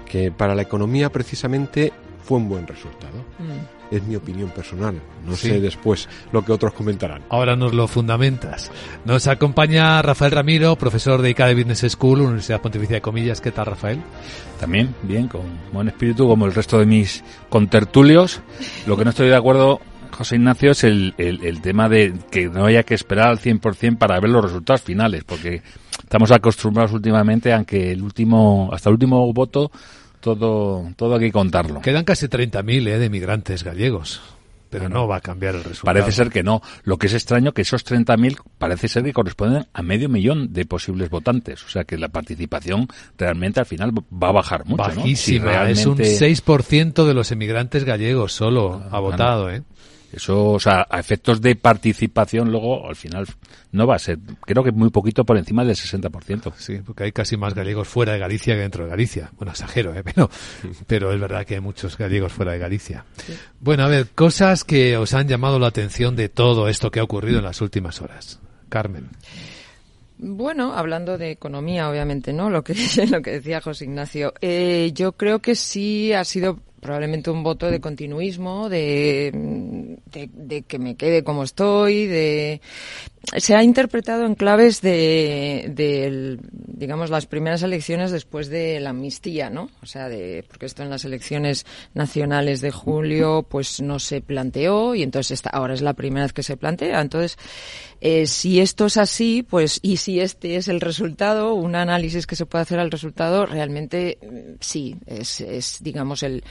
[0.07, 1.93] que para la economía precisamente
[2.31, 3.19] fue un buen resultado.
[3.39, 3.95] Mm.
[3.95, 4.95] Es mi opinión personal.
[5.27, 5.49] No sí.
[5.49, 7.23] sé después lo que otros comentarán.
[7.29, 8.71] Ahora nos lo fundamentas.
[9.05, 13.41] Nos acompaña Rafael Ramiro, profesor de ICADE Business School, Universidad Pontificia de Comillas.
[13.41, 14.01] ¿Qué tal, Rafael?
[14.61, 15.43] También, bien, con
[15.73, 18.41] buen espíritu, como el resto de mis contertulios.
[18.87, 19.81] Lo que no estoy de acuerdo
[20.21, 23.97] José Ignacio, es el, el, el, tema de que no haya que esperar al 100%
[23.97, 25.63] para ver los resultados finales, porque
[26.03, 29.73] estamos acostumbrados últimamente a que el último, hasta el último voto,
[30.21, 31.81] todo, todo hay que contarlo.
[31.81, 32.99] Quedan casi 30.000 ¿eh?
[32.99, 34.21] de migrantes gallegos.
[34.69, 35.95] Pero no va a cambiar el resultado.
[35.95, 36.61] Parece ser que no.
[36.85, 40.67] Lo que es extraño que esos 30.000 parece ser que corresponden a medio millón de
[40.67, 41.65] posibles votantes.
[41.65, 44.83] O sea que la participación realmente al final va a bajar mucho.
[44.83, 45.07] Bajísima.
[45.07, 45.17] ¿no?
[45.17, 46.03] Si realmente...
[46.13, 49.63] Es un 6% de los emigrantes gallegos solo ha votado, ¿eh?
[50.13, 53.27] Eso, o sea, a efectos de participación luego, al final,
[53.73, 56.53] no va a ser, creo que muy poquito por encima del 60%.
[56.57, 59.31] Sí, porque hay casi más gallegos fuera de Galicia que dentro de Galicia.
[59.37, 60.03] Bueno, exagero, ¿eh?
[60.03, 60.29] pero,
[60.87, 63.05] pero es verdad que hay muchos gallegos fuera de Galicia.
[63.25, 63.35] Sí.
[63.61, 67.05] Bueno, a ver, cosas que os han llamado la atención de todo esto que ha
[67.05, 68.41] ocurrido en las últimas horas.
[68.69, 69.11] Carmen.
[70.23, 72.51] Bueno, hablando de economía, obviamente, ¿no?
[72.51, 72.75] Lo que,
[73.11, 74.35] lo que decía José Ignacio.
[74.43, 79.31] Eh, yo creo que sí ha sido probablemente un voto de continuismo, de,
[80.07, 82.61] de, que me quede como estoy, de
[83.37, 89.51] se ha interpretado en claves de, de, digamos las primeras elecciones después de la amnistía,
[89.51, 89.69] ¿no?
[89.83, 94.95] O sea, de porque esto en las elecciones nacionales de julio pues no se planteó
[94.95, 97.01] y entonces ahora es la primera vez que se plantea.
[97.01, 97.37] Entonces,
[98.01, 102.37] eh, si esto es así, pues y si este es el resultado, un análisis que
[102.37, 104.19] se puede hacer al resultado, realmente
[104.61, 106.43] sí es, es digamos el,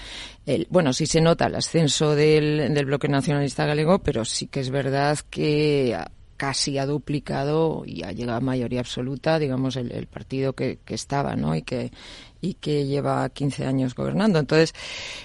[0.46, 4.60] el bueno sí se nota el ascenso del, del bloque nacionalista galego, pero sí que
[4.60, 5.98] es verdad que
[6.40, 11.36] casi ha duplicado y ha llegado a mayoría absoluta, digamos, el, partido que, que, estaba,
[11.36, 11.54] ¿no?
[11.54, 11.92] Y que,
[12.40, 14.40] y que lleva 15 años gobernando.
[14.40, 14.74] Entonces,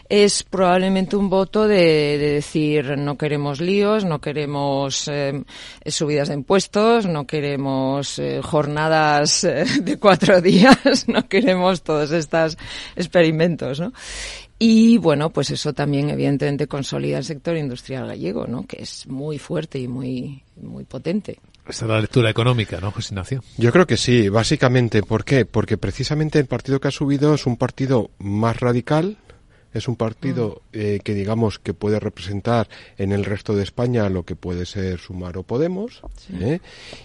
[0.08, 5.44] es probablemente un voto de, de decir no queremos líos, no queremos eh,
[5.86, 12.58] subidas de impuestos, no queremos eh, jornadas eh, de cuatro días, no queremos todos estos
[12.96, 13.92] experimentos, ¿no?
[14.58, 18.66] Y bueno, pues eso también evidentemente consolida el sector industrial gallego, ¿no?
[18.66, 21.38] Que es muy fuerte y muy, muy potente.
[21.66, 23.42] Esa es la lectura económica, ¿no, José Ignacio?
[23.56, 25.02] Yo creo que sí, básicamente.
[25.02, 25.46] ¿Por qué?
[25.46, 29.16] Porque precisamente el partido que ha subido es un partido más radical,
[29.74, 30.78] es un partido mm.
[30.78, 34.98] eh, que digamos que puede representar en el resto de España lo que puede ser
[34.98, 36.00] Sumar o Podemos
[36.40, 36.60] ¿eh?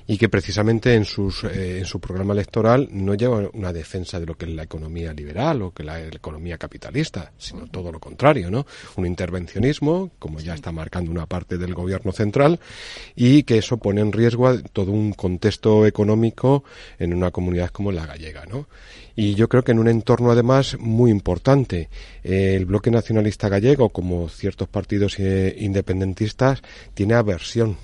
[0.08, 4.28] y que precisamente en sus eh, en su programa electoral no lleva una defensa de
[4.28, 8.52] lo que es la economía liberal o que la, economía capitalista sino todo lo contrario
[8.52, 12.60] no un intervencionismo como ya está marcando una parte del gobierno central
[13.16, 16.64] y que eso pone en riesgo todo un contexto económico
[17.00, 18.68] en una comunidad como la gallega no
[19.20, 21.90] y yo creo que en un entorno además muy importante.
[22.24, 26.62] el bloque nacionalista gallego, como ciertos partidos eh, independentistas,
[26.94, 27.76] tiene aversión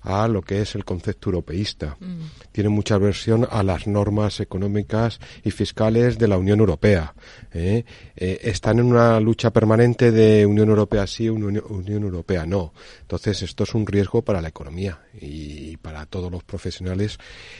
[0.00, 1.96] a lo que es el concepto europeísta.
[2.00, 2.22] Mm.
[2.50, 7.14] Tiene mucha aversión a las normas económicas y fiscales de la Unión Europea.
[7.52, 7.84] ¿eh?
[8.16, 12.72] Eh, están en una lucha permanente de Unión Europea sí, Unión, Unión, Europea no.
[13.02, 17.18] Entonces, esto es un riesgo para la economía y para todos los profesionales,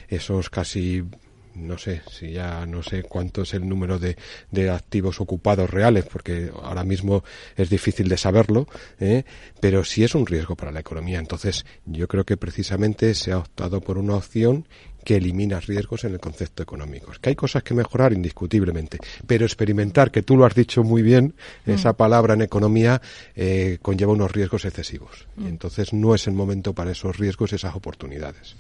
[0.08, 1.04] esos casi
[1.54, 4.16] no sé si ya no sé cuánto es el número de,
[4.50, 7.24] de activos ocupados reales, porque ahora mismo
[7.56, 8.66] es difícil de saberlo,
[8.98, 9.24] ¿eh?
[9.60, 11.18] pero sí es un riesgo para la economía.
[11.18, 14.66] Entonces, yo creo que precisamente se ha optado por una opción
[15.04, 17.12] que elimina riesgos en el concepto económico.
[17.20, 21.34] Que hay cosas que mejorar indiscutiblemente, pero experimentar, que tú lo has dicho muy bien,
[21.64, 21.70] mm.
[21.70, 23.00] esa palabra en economía
[23.34, 25.26] eh, conlleva unos riesgos excesivos.
[25.36, 25.48] Y mm.
[25.48, 28.56] entonces no es el momento para esos riesgos y esas oportunidades.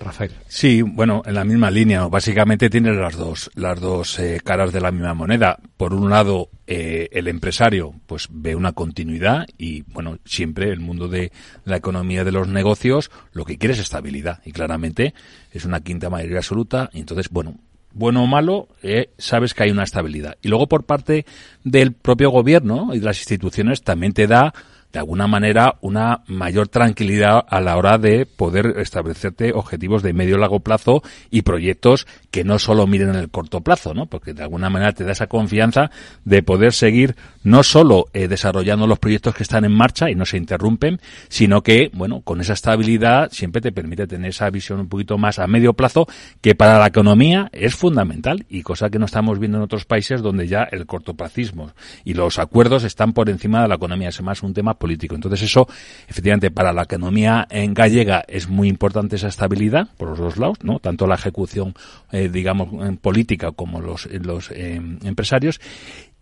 [0.00, 0.32] Rafael.
[0.48, 2.06] Sí, bueno, en la misma línea.
[2.06, 5.58] Básicamente tiene las dos, las dos eh, caras de la misma moneda.
[5.76, 11.08] Por un lado, eh, el empresario pues ve una continuidad y, bueno, siempre el mundo
[11.08, 11.32] de
[11.64, 14.40] la economía de los negocios lo que quiere es estabilidad.
[14.44, 15.14] Y claramente
[15.52, 16.90] es una quinta mayoría absoluta.
[16.92, 17.56] Y entonces, bueno,
[17.94, 20.36] bueno o malo, eh, sabes que hay una estabilidad.
[20.42, 21.24] Y luego por parte
[21.62, 24.52] del propio gobierno y de las instituciones también te da
[24.94, 30.38] de alguna manera una mayor tranquilidad a la hora de poder establecerte objetivos de medio
[30.38, 31.02] largo plazo
[31.32, 34.06] y proyectos que no solo miren en el corto plazo, ¿no?
[34.06, 35.90] Porque de alguna manera te da esa confianza
[36.24, 40.24] de poder seguir no solo eh, desarrollando los proyectos que están en marcha y no
[40.26, 44.88] se interrumpen, sino que, bueno, con esa estabilidad siempre te permite tener esa visión un
[44.88, 46.06] poquito más a medio plazo
[46.40, 50.22] que para la economía es fundamental y cosa que no estamos viendo en otros países
[50.22, 51.72] donde ya el cortoplacismo
[52.04, 54.10] y los acuerdos están por encima de la economía.
[54.10, 55.14] Es más un tema político.
[55.14, 55.66] Entonces eso,
[56.06, 60.58] efectivamente, para la economía en gallega es muy importante esa estabilidad por los dos lados,
[60.62, 60.78] ¿no?
[60.78, 61.72] Tanto la ejecución,
[62.12, 62.68] eh, digamos,
[62.98, 65.58] política como los, los eh, empresarios.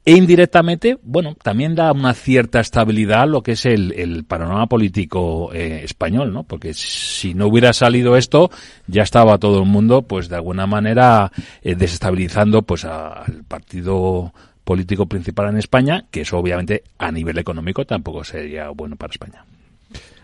[0.04, 5.52] E indirectamente, bueno, también da una cierta estabilidad lo que es el, el panorama político
[5.52, 6.44] eh, español, ¿no?
[6.44, 8.48] Porque si no hubiera salido esto,
[8.86, 14.32] ya estaba todo el mundo, pues de alguna manera, desestabilizando, pues al partido
[14.64, 19.44] político principal en España, que eso obviamente a nivel económico tampoco sería bueno para España.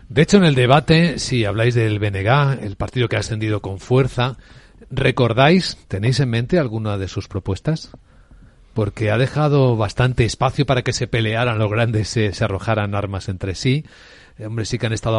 [0.07, 3.79] De hecho, en el debate, si habláis del BNG, el partido que ha ascendido con
[3.79, 4.37] fuerza,
[4.89, 7.91] ¿recordáis, tenéis en mente alguna de sus propuestas?
[8.73, 13.29] Porque ha dejado bastante espacio para que se pelearan los grandes, se, se arrojaran armas
[13.29, 13.85] entre sí.
[14.39, 15.17] Eh, hombre, sí que han estado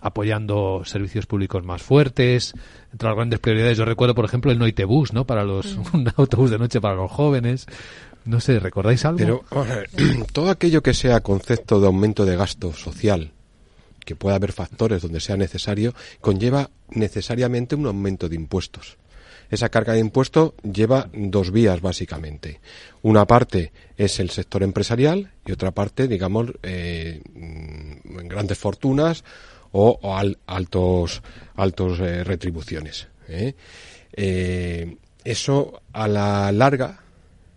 [0.00, 2.54] apoyando servicios públicos más fuertes.
[2.90, 5.26] Entre las grandes prioridades, yo recuerdo, por ejemplo, el Noitebus, ¿no?
[5.26, 5.82] Para los, mm.
[5.94, 7.66] un autobús de noche para los jóvenes.
[8.24, 9.44] No sé, ¿recordáis algo?
[9.48, 13.32] Pero todo aquello que sea concepto de aumento de gasto social,
[14.04, 18.96] que pueda haber factores donde sea necesario, conlleva necesariamente un aumento de impuestos.
[19.50, 22.60] Esa carga de impuesto lleva dos vías básicamente.
[23.02, 29.24] Una parte es el sector empresarial y otra parte, digamos, eh, en grandes fortunas
[29.72, 29.98] o,
[30.46, 31.22] altos,
[31.56, 33.08] altos eh, retribuciones.
[33.28, 33.54] ¿eh?
[35.24, 37.00] eso a la larga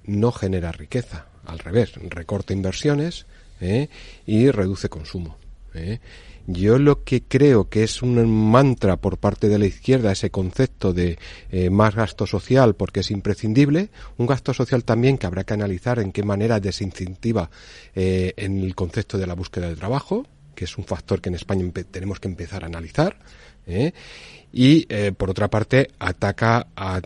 [0.05, 3.25] no genera riqueza, al revés, recorta inversiones
[4.25, 5.37] y reduce consumo.
[6.47, 10.91] Yo lo que creo que es un mantra por parte de la izquierda, ese concepto
[10.91, 11.17] de
[11.49, 15.99] eh, más gasto social porque es imprescindible, un gasto social también que habrá que analizar
[15.99, 17.49] en qué manera desincentiva
[17.95, 20.25] eh, en el concepto de la búsqueda de trabajo,
[20.61, 23.17] que es un factor que en España tenemos que empezar a analizar.
[23.65, 23.93] ¿eh?
[24.53, 27.01] y eh, por otra parte ataca a,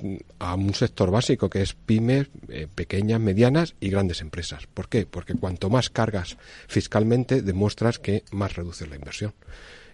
[0.55, 4.67] un sector básico que es pymes, eh, pequeñas, medianas y grandes empresas.
[4.67, 5.05] ¿Por qué?
[5.05, 6.35] Porque cuanto más cargas
[6.67, 9.33] fiscalmente demuestras que más reduces la inversión.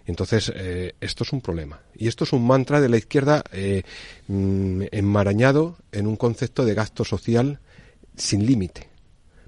[0.06, 0.52] Entonces,
[1.00, 1.82] esto es un problema.
[1.94, 3.44] Y esto es un mantra de la izquierda
[4.26, 7.60] mm, enmarañado en un concepto de gasto social
[8.16, 8.91] sin límite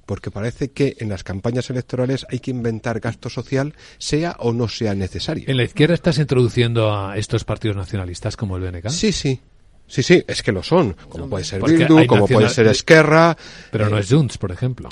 [0.06, 4.68] porque parece que en las campañas electorales hay que inventar gasto social, sea o no
[4.68, 5.44] sea necesario.
[5.48, 8.88] ¿En la izquierda estás introduciendo a estos partidos nacionalistas como el BNK?
[8.88, 9.40] Sí, sí.
[9.86, 10.96] Sí, sí, es que lo son.
[11.08, 13.36] Como puede ser Porque Bildu, como puede ser Esquerra.
[13.70, 14.88] Pero no eh, es Junts, por ejemplo.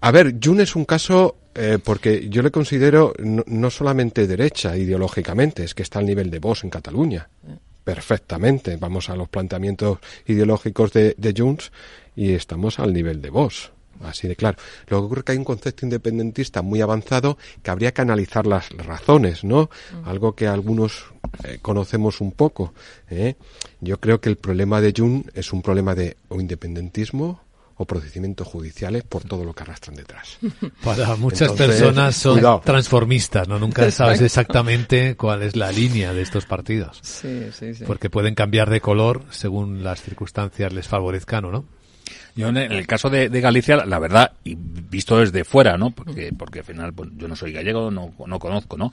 [0.00, 4.76] A ver, Jun es un caso eh, porque yo le considero no, no solamente derecha
[4.76, 7.28] ideológicamente, es que está al nivel de Vox en Cataluña.
[7.82, 8.76] Perfectamente.
[8.76, 11.72] Vamos a los planteamientos ideológicos de, de Junts
[12.14, 13.70] y estamos al nivel de Vox.
[14.02, 14.58] Así de claro.
[14.88, 18.46] Lo que ocurre es que hay un concepto independentista muy avanzado que habría que analizar
[18.46, 19.70] las razones, ¿no?
[20.04, 21.06] Algo que algunos
[21.44, 22.74] eh, conocemos un poco.
[23.10, 23.36] ¿eh?
[23.80, 27.40] Yo creo que el problema de Jun es un problema de o independentismo
[27.78, 30.38] o procedimientos judiciales por todo lo que arrastran detrás.
[30.84, 32.62] Para muchas Entonces, personas son cuidado.
[32.64, 33.58] transformistas, ¿no?
[33.58, 36.98] Nunca sabes exactamente cuál es la línea de estos partidos.
[37.02, 37.84] Sí, sí, sí.
[37.84, 41.64] Porque pueden cambiar de color según las circunstancias les favorezcan o no.
[42.34, 45.90] Yo en el caso de, de Galicia, la verdad, y visto desde fuera, ¿no?
[45.90, 48.92] Porque, porque al final pues, yo no soy gallego, no, no conozco, ¿no?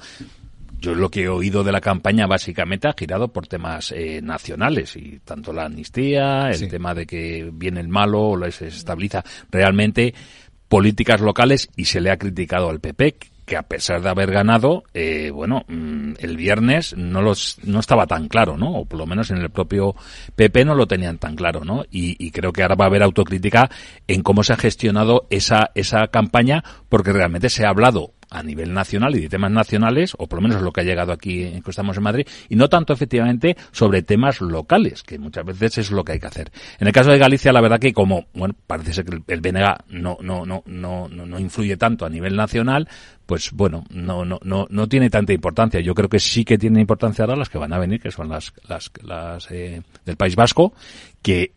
[0.80, 4.96] Yo lo que he oído de la campaña básicamente ha girado por temas eh, nacionales
[4.98, 6.68] y tanto la amnistía, el Sí.
[6.68, 10.14] tema de que viene el malo o se estabiliza realmente
[10.68, 14.84] políticas locales y se le ha criticado al PP que a pesar de haber ganado,
[14.94, 18.72] eh, bueno, mm, el viernes no los no estaba tan claro, ¿no?
[18.72, 19.96] O por lo menos en el propio
[20.36, 21.84] PP no lo tenían tan claro, ¿no?
[21.92, 23.70] Y, y creo que ahora va a haber autocrítica
[24.08, 28.74] en cómo se ha gestionado esa esa campaña, porque realmente se ha hablado a nivel
[28.74, 31.62] nacional y de temas nacionales, o por lo menos lo que ha llegado aquí en
[31.62, 35.92] que estamos en Madrid, y no tanto efectivamente sobre temas locales, que muchas veces es
[35.92, 36.52] lo que hay que hacer.
[36.80, 39.76] En el caso de Galicia, la verdad que como, bueno, parece ser que el, BNG
[39.90, 42.88] no, no, no, no, no, no influye tanto a nivel nacional,
[43.26, 45.80] pues bueno, no, no, no, no tiene tanta importancia.
[45.80, 48.30] Yo creo que sí que tiene importancia ahora las que van a venir, que son
[48.30, 50.74] las, las, las eh, del País Vasco,
[51.22, 51.54] que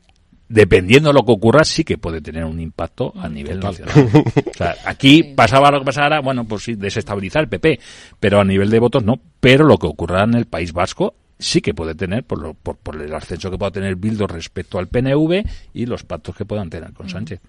[0.48, 3.85] dependiendo de lo que ocurra, sí que puede tener un impacto a nivel Total.
[3.87, 4.24] nacional.
[4.50, 7.80] O sea, aquí pasaba lo que pasara, bueno, pues sí, desestabilizar el PP,
[8.20, 9.18] pero a nivel de votos no.
[9.40, 12.76] Pero lo que ocurra en el País Vasco sí que puede tener, por, lo- por,
[12.76, 16.70] por el ascenso que pueda tener Bildo respecto al PNV y los pactos que puedan
[16.70, 17.40] tener con Sánchez.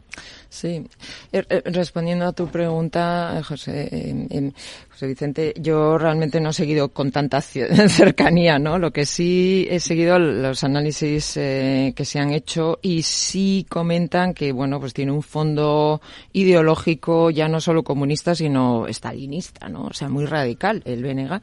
[0.50, 0.84] Sí,
[1.32, 4.52] Eh, eh, respondiendo a tu pregunta, José, eh,
[4.90, 7.42] José Vicente, yo realmente no he seguido con tanta
[7.90, 8.80] cercanía, ¿no?
[8.80, 14.34] Lo que sí he seguido los análisis eh, que se han hecho y sí comentan
[14.34, 16.02] que, bueno, pues tiene un fondo
[16.34, 19.84] ideológico ya no solo comunista, sino estalinista, ¿no?
[19.88, 21.42] O sea, muy radical el BNG.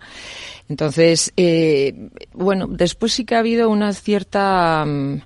[0.68, 4.84] Entonces, eh, bueno, después sí que ha habido una cierta...
[4.86, 5.20] mm,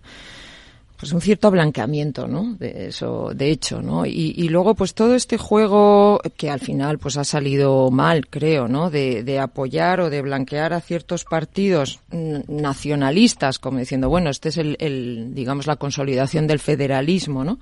[0.98, 2.56] pues un cierto ablanqueamiento, ¿no?
[2.58, 4.04] De eso, de hecho, ¿no?
[4.04, 8.66] Y, y luego, pues todo este juego que al final, pues ha salido mal, creo,
[8.66, 8.90] ¿no?
[8.90, 12.00] De, de apoyar o de blanquear a ciertos partidos
[12.48, 17.60] nacionalistas, como diciendo, bueno, este es el, digamos, la consolidación del federalismo, ¿no?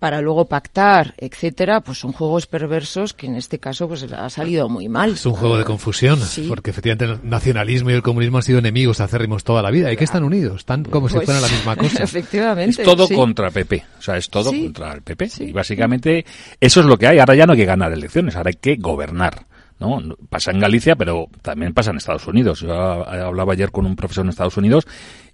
[0.00, 4.68] Para luego pactar, etcétera, pues son juegos perversos que en este caso pues ha salido
[4.68, 5.12] muy mal.
[5.12, 6.46] Es un juego de confusión, Sí.
[6.48, 9.96] porque efectivamente el nacionalismo y el comunismo han sido enemigos acérrimos toda la vida y
[9.96, 12.02] que están unidos, están como si Pues, fueran la misma cosa.
[12.02, 12.82] Efectivamente.
[12.82, 13.14] Es todo sí.
[13.14, 13.84] contra PP.
[13.98, 14.64] O sea, es todo Sí.
[14.64, 15.28] contra el PP.
[15.40, 16.24] Y básicamente
[16.58, 17.18] eso es lo que hay.
[17.18, 19.46] Ahora ya no hay que ganar elecciones, ahora hay que gobernar.
[19.78, 19.98] ¿no?
[20.28, 22.60] Pasa en Galicia, pero también pasa en Estados Unidos.
[22.60, 24.86] Yo ah, hablaba ayer con un profesor en Estados Unidos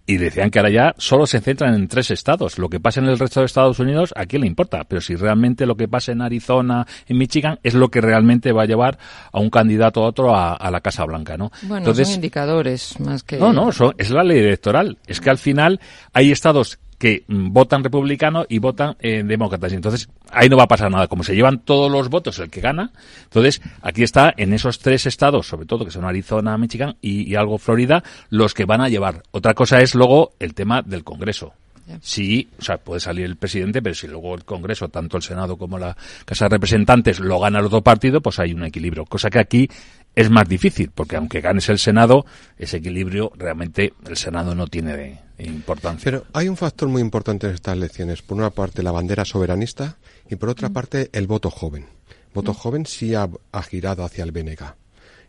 [0.07, 2.59] y decían que ahora ya solo se centran en tres estados.
[2.59, 4.85] Lo que pasa en el resto de Estados Unidos, ¿a quién le importa?
[4.85, 8.63] Pero si realmente lo que pasa en Arizona, en Michigan, es lo que realmente va
[8.63, 8.99] a llevar
[9.33, 11.51] a un candidato a otro a, a la Casa Blanca, ¿no?
[11.63, 13.37] Bueno, son indicadores más que...
[13.39, 14.97] No, no, son- es la ley electoral.
[15.07, 15.81] Es que al final
[16.13, 19.73] hay estados que mm, votan republicano y votan eh, demócratas.
[19.73, 21.07] Y Entonces, ahí no va a pasar nada.
[21.09, 22.93] Como se llevan todos los votos el que gana,
[23.25, 27.37] entonces aquí está en esos tres estados, sobre todo que son Arizona, Michigan y, y
[27.37, 29.23] algo Florida, los que van a llevar.
[29.31, 31.53] Otra cosa es luego el tema del Congreso.
[32.01, 35.57] Sí, o sea, puede salir el presidente, pero si luego el Congreso, tanto el Senado
[35.57, 39.05] como la Casa de Representantes, lo gana el otro partido, pues hay un equilibrio.
[39.05, 39.69] Cosa que aquí
[40.17, 42.25] es más difícil, porque aunque ganes el Senado,
[42.59, 46.05] ese equilibrio realmente el Senado no tiene de, de importancia.
[46.05, 48.23] Pero hay un factor muy importante en estas elecciones.
[48.23, 49.99] Por una parte, la bandera soberanista
[50.29, 51.85] y por otra parte, el voto joven.
[52.09, 54.75] El voto joven sí ha, ha girado hacia el BNG.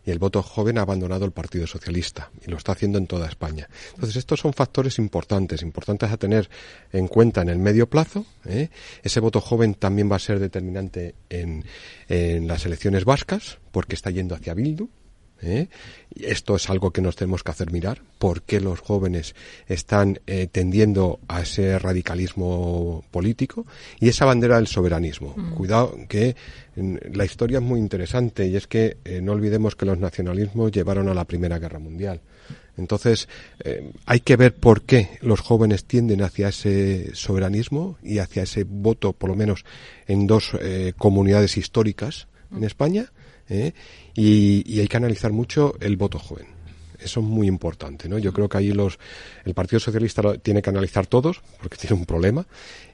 [0.08, 3.28] Y el voto joven ha abandonado el Partido Socialista y lo está haciendo en toda
[3.28, 3.68] España.
[3.90, 6.48] Entonces, estos son factores importantes, importantes a tener
[6.94, 8.24] en cuenta en el medio plazo.
[8.46, 8.70] ¿eh?
[9.02, 11.62] Ese voto joven también va a ser determinante en,
[12.08, 14.88] en las elecciones vascas, porque está yendo hacia Bildu.
[15.42, 15.68] ¿Eh?
[16.14, 18.00] Esto es algo que nos tenemos que hacer mirar.
[18.18, 19.34] ¿Por qué los jóvenes
[19.66, 23.66] están eh, tendiendo a ese radicalismo político?
[24.00, 25.34] Y esa bandera del soberanismo.
[25.36, 25.54] Mm.
[25.54, 26.34] Cuidado que
[26.76, 30.72] mm, la historia es muy interesante y es que eh, no olvidemos que los nacionalismos
[30.72, 32.20] llevaron a la Primera Guerra Mundial.
[32.78, 33.28] Entonces,
[33.64, 38.64] eh, hay que ver por qué los jóvenes tienden hacia ese soberanismo y hacia ese
[38.64, 39.64] voto, por lo menos
[40.06, 43.12] en dos eh, comunidades históricas en España,
[43.48, 43.72] ¿eh?
[44.14, 46.46] y, hay que analizar mucho el voto joven.
[46.98, 48.18] Eso es muy importante, ¿no?
[48.18, 48.98] Yo creo que ahí los,
[49.44, 52.46] el Partido Socialista lo tiene que analizar todos, porque tiene un problema,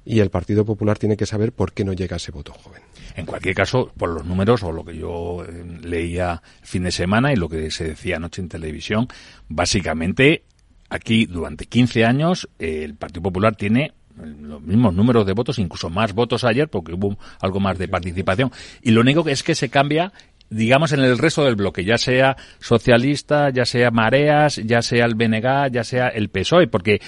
[0.04, 2.82] y el Partido Popular tiene que saber por qué no llega ese voto joven.
[3.16, 7.32] En cualquier caso, por los números o lo que yo eh, leía fin de semana
[7.32, 9.08] y lo que se decía anoche en televisión,
[9.48, 10.42] básicamente
[10.90, 16.12] aquí durante 15 años el Partido Popular tiene los mismos números de votos, incluso más
[16.12, 18.52] votos ayer porque hubo algo más de participación.
[18.82, 20.12] Y lo único que es que se cambia
[20.54, 25.14] digamos, en el resto del bloque, ya sea socialista, ya sea Mareas, ya sea el
[25.14, 27.00] BNG, ya sea el PSOE, porque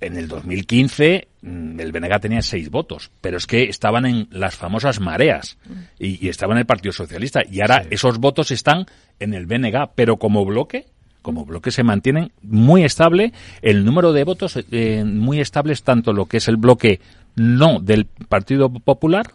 [0.00, 4.56] en el 2015 mm, el BNG tenía seis votos, pero es que estaban en las
[4.56, 5.58] famosas mareas
[5.98, 8.86] y, estaban en el Partido Socialista y ahora esos votos están
[9.18, 10.86] en el BNG, pero como bloque,
[11.20, 16.24] como bloque se mantienen muy estable el número de votos eh, muy estables tanto lo
[16.24, 17.00] que es el bloque
[17.36, 19.26] no del Partido Popular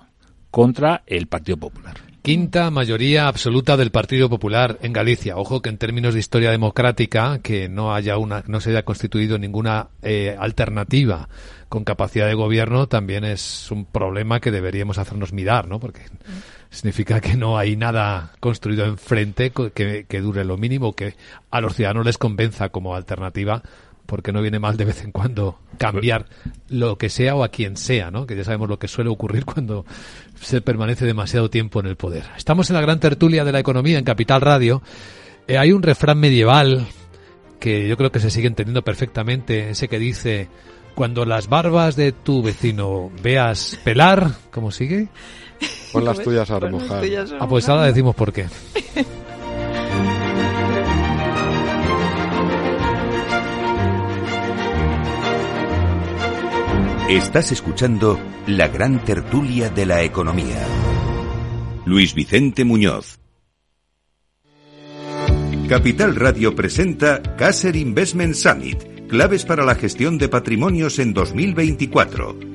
[0.49, 2.14] contra el Partido Popular.
[2.25, 5.37] Quinta mayoría absoluta del Partido Popular en Galicia.
[5.37, 9.37] Ojo que en términos de historia democrática, que no haya una, no se haya constituido
[9.37, 11.29] ninguna eh, alternativa
[11.69, 15.79] con capacidad de gobierno, también es un problema que deberíamos hacernos mirar, ¿no?
[15.79, 16.01] Porque
[16.71, 21.13] significa que no hay nada construido enfrente que, que dure lo mínimo, que
[21.51, 23.61] a los ciudadanos les convenza como alternativa
[24.05, 26.25] porque no viene mal de vez en cuando cambiar
[26.69, 28.25] lo que sea o a quien sea, ¿no?
[28.25, 29.85] Que ya sabemos lo que suele ocurrir cuando
[30.39, 32.23] se permanece demasiado tiempo en el poder.
[32.37, 34.81] Estamos en la gran tertulia de la economía en Capital Radio.
[35.47, 36.87] Eh, hay un refrán medieval
[37.59, 40.49] que yo creo que se sigue entendiendo perfectamente, ese que dice,
[40.93, 45.07] cuando las barbas de tu vecino veas pelar, ¿cómo sigue?
[45.91, 47.03] Pon las tuyas a remojar.
[47.39, 48.47] Ah, pues ahora decimos por qué.
[57.09, 60.65] Estás escuchando la gran tertulia de la economía.
[61.85, 63.19] Luis Vicente Muñoz.
[65.69, 72.54] Capital Radio presenta Caser Investment Summit, claves para la gestión de patrimonios en 2024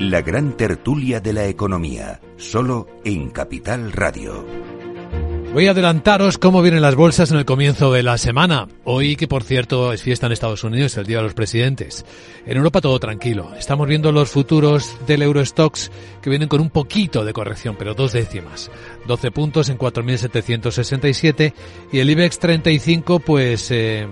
[0.00, 4.46] La gran tertulia de la economía, solo en Capital Radio.
[5.52, 8.66] Voy a adelantaros cómo vienen las bolsas en el comienzo de la semana.
[8.84, 12.06] Hoy, que por cierto es fiesta en Estados Unidos, el Día de los Presidentes.
[12.46, 13.54] En Europa todo tranquilo.
[13.58, 15.90] Estamos viendo los futuros del Eurostox
[16.22, 18.70] que vienen con un poquito de corrección, pero dos décimas.
[19.06, 21.52] 12 puntos en 4.767
[21.92, 24.08] y el IBEX 35 pues eh,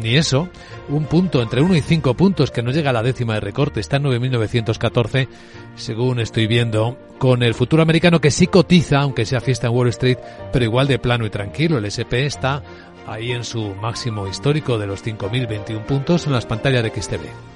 [0.00, 0.48] ni eso,
[0.88, 3.80] un punto, entre uno y cinco puntos, que no llega a la décima de recorte,
[3.80, 5.28] está en 9.914,
[5.74, 9.88] según estoy viendo, con el futuro americano que sí cotiza, aunque sea fiesta en Wall
[9.88, 10.18] Street,
[10.52, 11.78] pero igual de plano y tranquilo.
[11.78, 12.62] El SP está
[13.06, 17.55] ahí en su máximo histórico de los 5.021 puntos en las pantallas de XTV.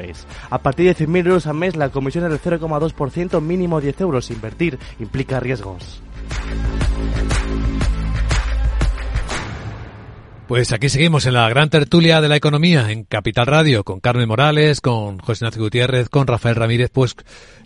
[0.00, 0.26] es.
[0.50, 4.30] A partir de 100.000 euros al mes, la comisión es del 0,2%, mínimo 10 euros.
[4.30, 6.00] Invertir implica riesgos.
[10.46, 14.26] Pues aquí seguimos en la gran tertulia de la economía en Capital Radio con Carmen
[14.26, 17.16] Morales, con José Ignacio Gutiérrez, con Rafael Ramírez, pues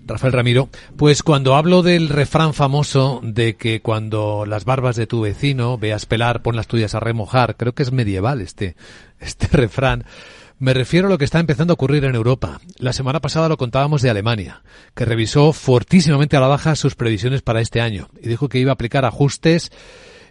[0.05, 5.21] Rafael Ramiro, pues cuando hablo del refrán famoso de que cuando las barbas de tu
[5.21, 8.75] vecino veas pelar, pon las tuyas a remojar, creo que es medieval este
[9.21, 10.05] este refrán.
[10.63, 12.61] Me refiero a lo que está empezando a ocurrir en Europa.
[12.79, 14.63] La semana pasada lo contábamos de Alemania,
[14.95, 18.71] que revisó fortísimamente a la baja sus previsiones para este año y dijo que iba
[18.71, 19.73] a aplicar ajustes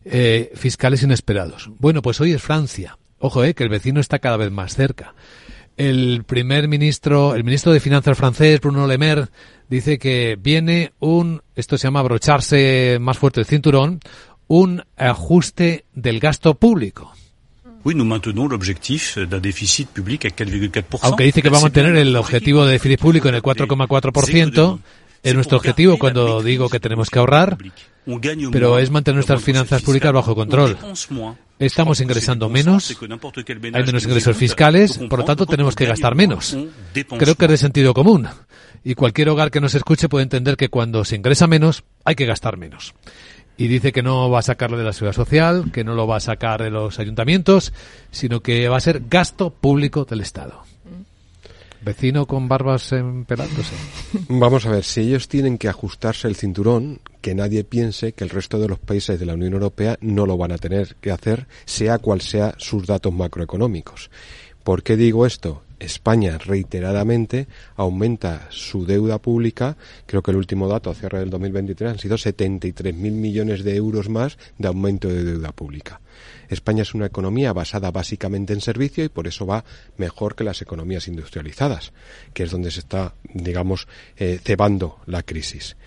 [0.06, 1.70] eh, fiscales inesperados.
[1.80, 2.98] Bueno, pues hoy es Francia.
[3.20, 5.16] Ojo, eh, que el vecino está cada vez más cerca.
[5.76, 9.26] El primer ministro, el ministro de Finanzas francés, Bruno Le Maire,
[9.68, 14.00] dice que viene un, esto se llama abrocharse más fuerte el cinturón,
[14.48, 17.12] un ajuste del gasto público.
[21.04, 24.80] Aunque dice que va a mantener el objetivo de déficit público en el 4,4%,
[25.24, 27.58] es nuestro objetivo cuando digo que tenemos que ahorrar,
[28.52, 30.78] pero es mantener nuestras finanzas públicas bajo control.
[31.60, 32.98] Estamos ingresando menos,
[33.74, 36.58] hay menos ingresos fiscales, por lo tanto tenemos que gastar menos.
[37.20, 38.28] Creo que es de sentido común.
[38.84, 42.26] Y cualquier hogar que nos escuche puede entender que cuando se ingresa menos, hay que
[42.26, 42.96] gastar menos.
[43.58, 46.18] Y dice que no va a sacarlo de la seguridad social, que no lo va
[46.18, 47.74] a sacar de los ayuntamientos,
[48.10, 50.64] sino que va a ser gasto público del Estado.
[51.84, 53.74] Vecino con barbas empelándose.
[54.30, 58.30] Vamos a ver, si ellos tienen que ajustarse el cinturón, que nadie piense que el
[58.30, 61.47] resto de los países de la Unión Europea no lo van a tener que hacer,
[61.66, 64.12] sea cual sea sus datos macroeconómicos.
[64.64, 65.64] ¿Por qué digo esto?
[65.82, 69.78] España reiteradamente aumenta su deuda pública.
[70.06, 74.08] Creo que el último dato a cierre del 2023 han sido 73.000 millones de euros
[74.08, 76.00] más de aumento de deuda pública.
[76.50, 79.66] España es una economía basada básicamente en servicio y por eso va
[79.98, 81.94] mejor que las economías industrializadas,
[82.34, 85.78] que es donde se está, digamos, eh, cebando la crisis.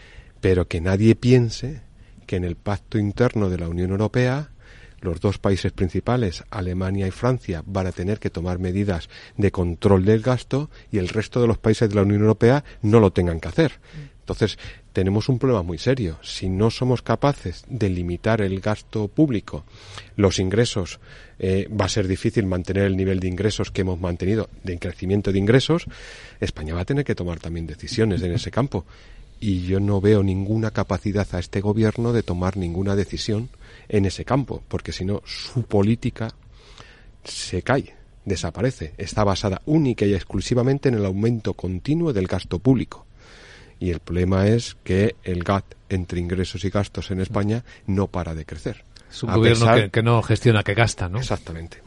[0.40, 1.82] Pero que nadie piense
[2.26, 4.50] que en el pacto interno de la Unión Europea
[5.04, 10.04] los dos países principales, Alemania y Francia, van a tener que tomar medidas de control
[10.04, 13.40] del gasto y el resto de los países de la Unión Europea no lo tengan
[13.40, 13.72] que hacer.
[14.24, 14.58] Entonces,
[14.94, 16.18] tenemos un problema muy serio.
[16.22, 19.64] Si no somos capaces de limitar el gasto público,
[20.16, 20.98] los ingresos,
[21.38, 25.30] eh, va a ser difícil mantener el nivel de ingresos que hemos mantenido, de crecimiento
[25.30, 25.84] de ingresos,
[26.40, 28.86] España va a tener que tomar también decisiones en ese campo.
[29.40, 33.50] Y yo no veo ninguna capacidad a este gobierno de tomar ninguna decisión
[33.88, 36.34] en ese campo, porque si no, su política
[37.24, 38.94] se cae, desaparece.
[38.98, 43.06] Está basada única y exclusivamente en el aumento continuo del gasto público.
[43.80, 48.34] Y el problema es que el gap entre ingresos y gastos en España no para
[48.34, 48.84] de crecer.
[49.10, 51.18] Es un gobierno que, que, no gestiona, que gasta, ¿no?
[51.18, 51.78] Exactamente.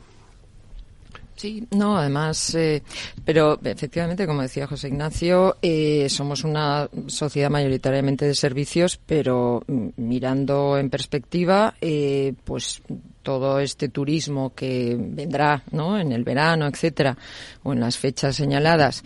[1.37, 2.81] Sí, no, además, eh,
[3.23, 9.89] pero efectivamente, como decía José Ignacio, eh, somos una sociedad mayoritariamente de servicios, pero mm,
[9.97, 12.81] mirando en perspectiva, eh, pues
[13.27, 15.99] todo este turismo que vendrá ¿no?
[15.99, 17.17] en el verano, etcétera,
[17.61, 19.03] o en las fechas señaladas,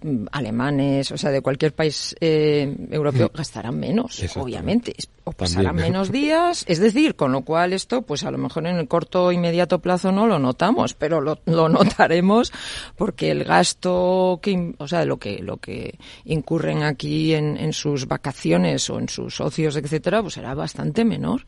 [0.00, 4.94] mm, alemanes, o sea, de cualquier país eh, europeo, gastarán menos, obviamente,
[5.24, 8.76] o pasarán menos días, es decir, con lo cual esto, pues a lo mejor en
[8.76, 12.50] el corto inmediato plazo no lo notamos, pero lo, lo notaremos
[12.96, 18.08] porque el gasto que, o sea, lo que lo que incurren aquí en, en sus
[18.08, 21.44] vacaciones o en sus socios, etcétera, pues será bastante menor.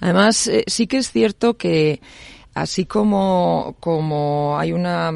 [0.00, 2.00] Además, eh, sí que es cierto que
[2.54, 5.12] así como, como hay una,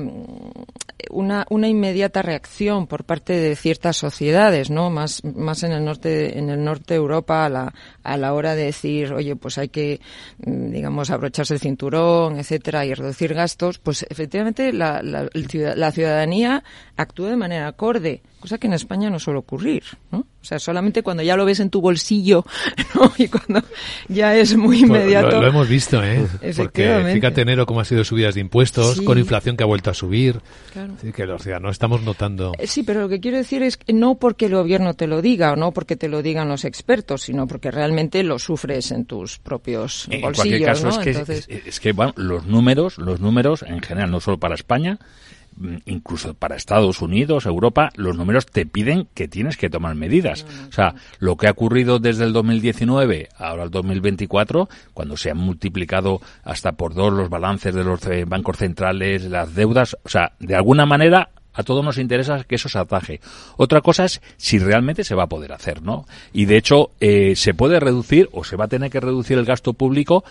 [1.11, 4.91] una, una inmediata reacción por parte de ciertas sociedades, ¿no?
[4.91, 8.55] Más, más en el norte, en el norte de Europa a la, a la hora
[8.55, 10.01] de decir, oye, pues hay que,
[10.45, 16.63] mm, digamos, abrocharse el cinturón, etcétera, y reducir gastos, pues efectivamente la, la, la ciudadanía
[16.97, 20.19] actúa de manera acorde, cosa que en España no suele ocurrir, ¿no?
[20.19, 22.45] O sea, solamente cuando ya lo ves en tu bolsillo,
[22.95, 23.11] ¿no?
[23.17, 23.67] Y cuando
[24.07, 25.37] ya es muy inmediato.
[25.37, 26.29] Lo, lo hemos visto, ¿eh?
[26.55, 29.05] Porque fíjate enero cómo ha sido subidas de impuestos, sí.
[29.07, 30.43] con inflación que ha vuelto a subir.
[30.75, 30.93] Claro.
[30.99, 32.53] Así que los ciudadanos estamos notando.
[32.65, 35.55] Sí, pero lo que quiero decir es que no porque el gobierno te lo diga
[35.55, 39.39] o no porque te lo digan los expertos, sino porque realmente lo sufres en tus
[39.39, 40.91] propios en bolsillos, en caso, ¿no?
[40.91, 41.47] Es que, Entonces...
[41.49, 44.99] es, es que bueno, los números, los números en general, no solo para España,
[45.87, 50.47] incluso para Estados Unidos, Europa, los números te piden que tienes que tomar medidas.
[50.69, 55.39] O sea, lo que ha ocurrido desde el 2019 ahora al 2024, cuando se han
[55.39, 60.55] multiplicado hasta por dos los balances de los bancos centrales, las deudas, o sea, de
[60.55, 63.21] alguna manera a todos nos interesa que eso se ataje.
[63.57, 66.05] Otra cosa es si realmente se va a poder hacer, ¿no?
[66.33, 69.45] Y de hecho, eh, se puede reducir o se va a tener que reducir el
[69.45, 70.25] gasto público,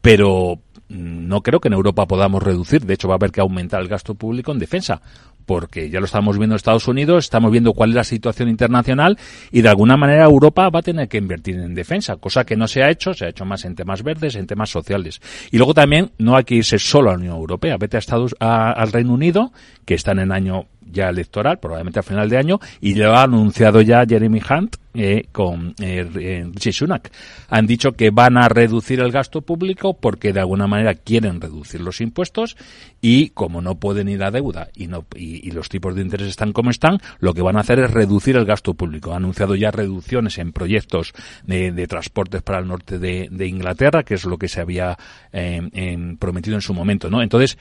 [0.00, 0.60] pero
[0.90, 2.84] no creo que en Europa podamos reducir.
[2.84, 5.00] De hecho, va a haber que aumentar el gasto público en defensa,
[5.46, 9.16] porque ya lo estamos viendo en Estados Unidos, estamos viendo cuál es la situación internacional
[9.50, 12.66] y de alguna manera Europa va a tener que invertir en defensa, cosa que no
[12.66, 15.20] se ha hecho, se ha hecho más en temas verdes, en temas sociales.
[15.50, 18.34] Y luego también no hay que irse solo a la Unión Europea, vete a Estados,
[18.40, 19.52] al Reino Unido,
[19.84, 23.80] que están en año ya electoral, probablemente a final de año, y lo ha anunciado
[23.80, 27.12] ya Jeremy Hunt eh, con eh, Rishi Sunak.
[27.48, 31.80] Han dicho que van a reducir el gasto público porque de alguna manera quieren reducir
[31.80, 32.56] los impuestos
[33.00, 36.52] y como no pueden ir a deuda y, no, y, los tipos de interés están
[36.52, 39.12] como están, lo que van a hacer es reducir el gasto público.
[39.12, 41.12] Ha anunciado ya reducciones en proyectos
[41.44, 44.98] de, transportes para el norte de, Inglaterra, que es lo que se había
[45.32, 47.22] eh, prometido en su momento, ¿no?
[47.22, 47.56] Entonces,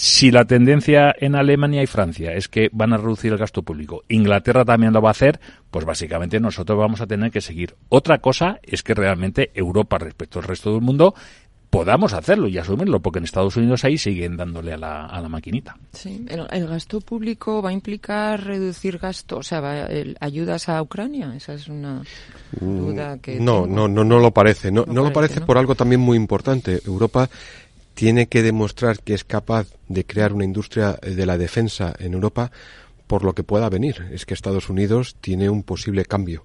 [0.00, 4.02] si la tendencia en Alemania y Francia es que van a reducir el gasto público,
[4.08, 5.38] Inglaterra también lo va a hacer,
[5.70, 7.74] pues básicamente nosotros vamos a tener que seguir.
[7.90, 11.14] Otra cosa es que realmente Europa respecto al resto del mundo
[11.68, 15.28] podamos hacerlo y asumirlo, porque en Estados Unidos ahí siguen dándole a la, a la
[15.28, 15.76] maquinita.
[15.92, 19.86] Sí, el, gasto público va a implicar reducir gasto, o sea, va,
[20.20, 22.02] ayudas a Ucrania, esa es una
[22.58, 23.38] duda que.
[23.38, 24.72] No, no, no, no lo parece.
[24.72, 26.80] No, no, lo parece por algo también muy importante.
[26.86, 27.28] Europa
[28.00, 32.50] tiene que demostrar que es capaz de crear una industria de la defensa en Europa
[33.06, 34.08] por lo que pueda venir.
[34.10, 36.42] Es que Estados Unidos tiene un posible cambio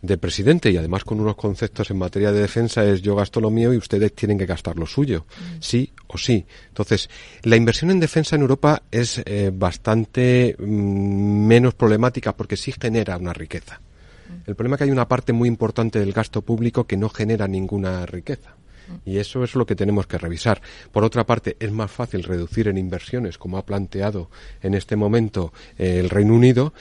[0.00, 3.50] de presidente y además con unos conceptos en materia de defensa es yo gasto lo
[3.50, 5.56] mío y ustedes tienen que gastar lo suyo, mm.
[5.60, 6.46] sí o sí.
[6.68, 7.10] Entonces,
[7.42, 13.18] la inversión en defensa en Europa es eh, bastante mm, menos problemática porque sí genera
[13.18, 13.82] una riqueza.
[14.30, 14.48] Mm.
[14.48, 17.46] El problema es que hay una parte muy importante del gasto público que no genera
[17.46, 18.55] ninguna riqueza.
[19.04, 20.60] Y eso es lo que tenemos que revisar.
[20.92, 24.30] Por otra parte, es más fácil reducir en inversiones, como ha planteado
[24.62, 26.72] en este momento eh, el Reino Unido.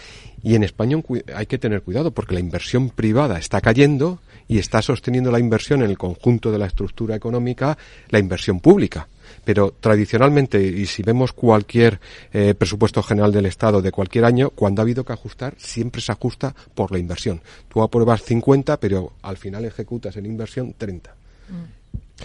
[0.43, 0.97] Y en España
[1.35, 5.81] hay que tener cuidado porque la inversión privada está cayendo y está sosteniendo la inversión
[5.81, 7.77] en el conjunto de la estructura económica,
[8.09, 9.07] la inversión pública.
[9.43, 11.99] Pero tradicionalmente, y si vemos cualquier
[12.31, 16.11] eh, presupuesto general del Estado de cualquier año, cuando ha habido que ajustar, siempre se
[16.11, 17.41] ajusta por la inversión.
[17.67, 21.15] Tú apruebas 50, pero al final ejecutas en inversión 30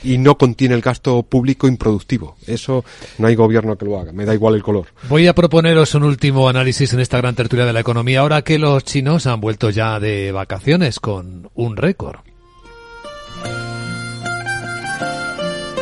[0.03, 2.37] y no contiene el gasto público improductivo.
[2.47, 2.85] Eso
[3.19, 4.87] no hay gobierno que lo haga, me da igual el color.
[5.09, 8.59] Voy a proponeros un último análisis en esta gran tertulia de la economía, ahora que
[8.59, 12.21] los chinos han vuelto ya de vacaciones con un récord.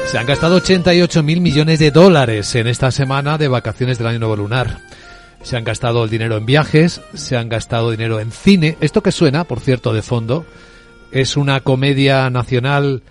[0.06, 4.20] Se han gastado 88 mil millones de dólares en esta semana de vacaciones del año
[4.20, 4.80] nuevo lunar.
[5.42, 8.78] Se han gastado el dinero en viajes, se han gastado dinero en cine.
[8.80, 10.46] Esto que suena, por cierto, de fondo,
[11.12, 13.02] es una comedia nacional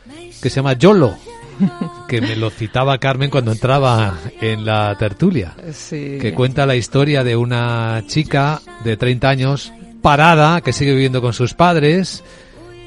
[0.42, 1.16] que se llama Yolo,
[2.08, 5.56] que me lo citaba Carmen cuando entraba en la tertulia,
[5.90, 11.34] que cuenta la historia de una chica de 30 años parada que sigue viviendo con
[11.34, 12.24] sus padres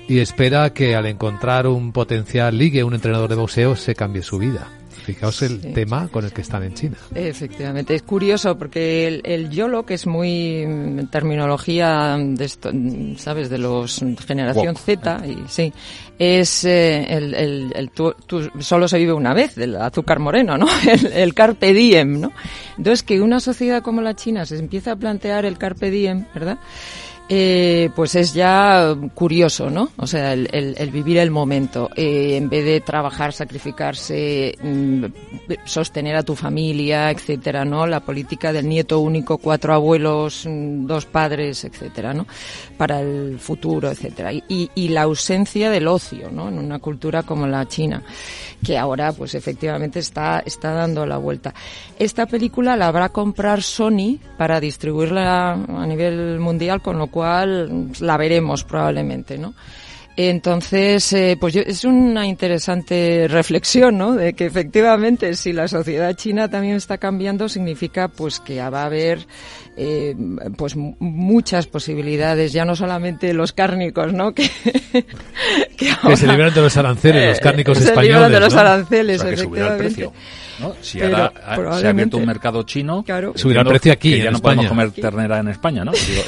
[0.09, 4.39] y espera que al encontrar un potencial ligue, un entrenador de boxeo, se cambie su
[4.39, 4.80] vida.
[5.05, 6.97] Fijaos el tema con el que están en China.
[7.15, 13.51] Efectivamente, es curioso porque el, YOLO, que es muy mm, terminología de esto, mm, sabes,
[13.51, 15.73] de los generación Z, y sí,
[16.19, 17.35] es eh, el,
[17.75, 18.15] el, tú,
[18.59, 20.67] solo se vive una vez, el azúcar moreno, ¿no?
[21.13, 22.33] El, carpe diem, ¿no?
[22.77, 26.59] Entonces que una sociedad como la China se empieza a plantear el carpe diem, ¿verdad?
[27.33, 29.91] Eh, pues es ya curioso, ¿no?
[29.99, 31.89] O sea, el, vivir el momento.
[31.95, 35.05] Eh, en vez de trabajar, sacrificarse, mm,
[35.65, 37.87] sostener a tu familia, etcétera, ¿no?
[37.87, 42.27] La política del nieto único, cuatro abuelos, mm, dos padres, etcétera, ¿no?
[42.77, 44.33] Para el futuro, etcétera.
[44.33, 46.49] Y, y la ausencia del ocio, ¿no?
[46.49, 48.03] En una cultura como la China,
[48.65, 51.55] que ahora, pues efectivamente está, está dando la vuelta.
[51.97, 58.17] Esta película la habrá comprar Sony para distribuirla a nivel mundial, con lo cual la
[58.17, 59.55] veremos probablemente, ¿no?
[60.17, 64.15] Entonces, eh, pues es una interesante reflexión, ¿no?
[64.15, 68.87] De que efectivamente, si la sociedad china también está cambiando, significa pues que va a
[68.87, 69.27] haber
[69.77, 70.15] eh,
[70.59, 74.35] pues muchas posibilidades, ya no solamente los cárnicos, ¿no?
[75.81, 78.07] Que, que, se libran de los aranceles, los cárnicos españoles.
[78.07, 80.11] Se libran de los aranceles, efectivamente.
[80.81, 81.33] Si ahora
[81.79, 83.33] se ha abierto un mercado chino, claro.
[83.37, 84.19] subirá el precio aquí.
[84.19, 85.93] ya no podemos comer ternera en España, ¿no?
[85.93, 86.23] Digo,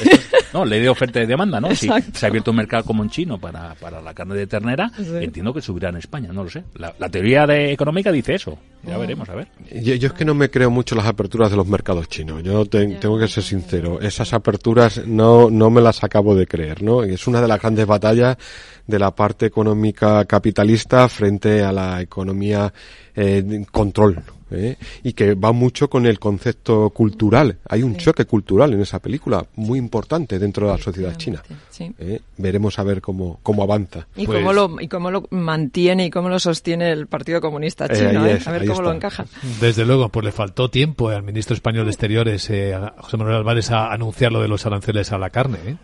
[0.53, 1.73] no, ley de oferta y demanda, ¿no?
[1.75, 4.91] Si se ha abierto un mercado como en chino para, para la carne de ternera,
[4.97, 6.63] entiendo que subirá en España, no lo sé.
[6.75, 8.57] La, teoría de económica dice eso.
[8.85, 9.47] Ya veremos, a ver.
[9.71, 12.43] Yo, es que no me creo mucho las aperturas de los mercados chinos.
[12.43, 14.01] Yo tengo que ser sincero.
[14.01, 17.03] Esas aperturas no, no me las acabo de creer, ¿no?
[17.03, 18.37] Es una de las grandes batallas
[18.85, 22.73] de la parte económica capitalista frente a la economía
[23.15, 24.21] eh, control.
[24.55, 24.77] ¿Eh?
[25.03, 27.57] Y que va mucho con el concepto cultural.
[27.67, 31.43] Hay un choque cultural en esa película muy importante dentro de la sociedad china.
[31.79, 32.19] ¿eh?
[32.37, 34.07] Veremos a ver cómo, cómo avanza.
[34.15, 37.85] Y, cómo pues lo, y cómo lo mantiene y cómo lo sostiene el Partido Comunista
[37.85, 38.21] eh, chino.
[38.21, 39.25] a ver cómo lo encaja.
[39.59, 42.51] Desde luego, pues le faltó tiempo al ministro español de Exteriores,
[42.97, 45.77] José Manuel Álvarez, a anunciar lo de los aranceles a la carne.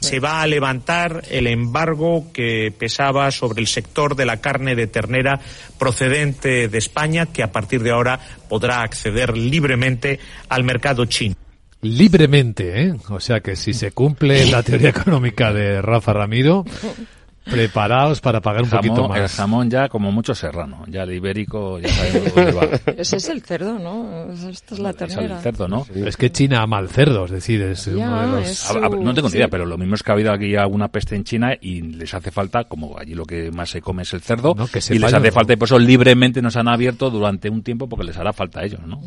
[0.00, 4.86] Se va a levantar el embargo que pesaba sobre el sector de la carne de
[4.86, 5.40] ternera
[5.78, 10.18] procedente de España, que a partir de ahora podrá acceder libremente
[10.48, 11.34] al mercado chino.
[11.80, 12.94] Libremente, ¿eh?
[13.08, 16.64] O sea que si se cumple la teoría económica de Rafa Ramiro,
[17.50, 19.18] preparados para pagar un poquito más.
[19.18, 22.62] El jamón ya como mucho serrano, ya el ibérico ya sabemos dónde va.
[22.96, 24.32] Ese es el cerdo, ¿no?
[24.48, 25.24] Esto es la ternera.
[25.24, 25.86] Es el cerdo, ¿no?
[25.94, 28.76] Es que China ama el cerdo, es decir, es uno de los...
[29.00, 31.24] no tengo ni idea, pero lo mismo es que ha habido aquí alguna peste en
[31.24, 34.54] China y les hace falta, como allí lo que más se come es el cerdo,
[34.90, 38.04] y les hace falta y por eso libremente nos han abierto durante un tiempo porque
[38.04, 39.00] les hará falta a ellos, ¿no?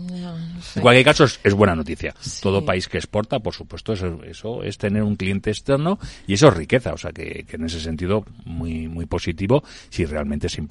[0.75, 2.13] En cualquier caso es, buena noticia.
[2.41, 6.47] Todo país que exporta, por supuesto, eso, eso es tener un cliente externo y eso
[6.47, 10.61] es riqueza, o sea que, que en ese sentido muy, muy positivo si realmente se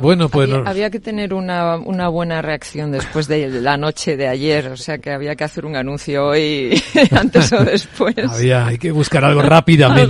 [0.00, 4.16] Bueno, pues había, nos- había que tener una, una buena reacción después de la noche
[4.16, 6.80] de ayer, o sea que había que hacer un anuncio hoy,
[7.10, 8.16] antes o después.
[8.28, 10.02] Había, hay que buscar algo rápidamente.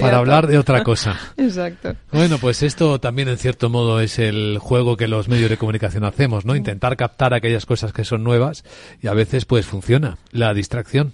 [0.00, 1.18] Para hablar de otra cosa.
[1.36, 1.94] Exacto.
[2.12, 6.04] Bueno, pues esto también en cierto modo es el juego que los medios de comunicación
[6.04, 6.54] hacemos, ¿no?
[6.56, 8.64] Intentar captar aquellas cosas que son nuevas
[9.02, 11.12] y a veces pues funciona la distracción.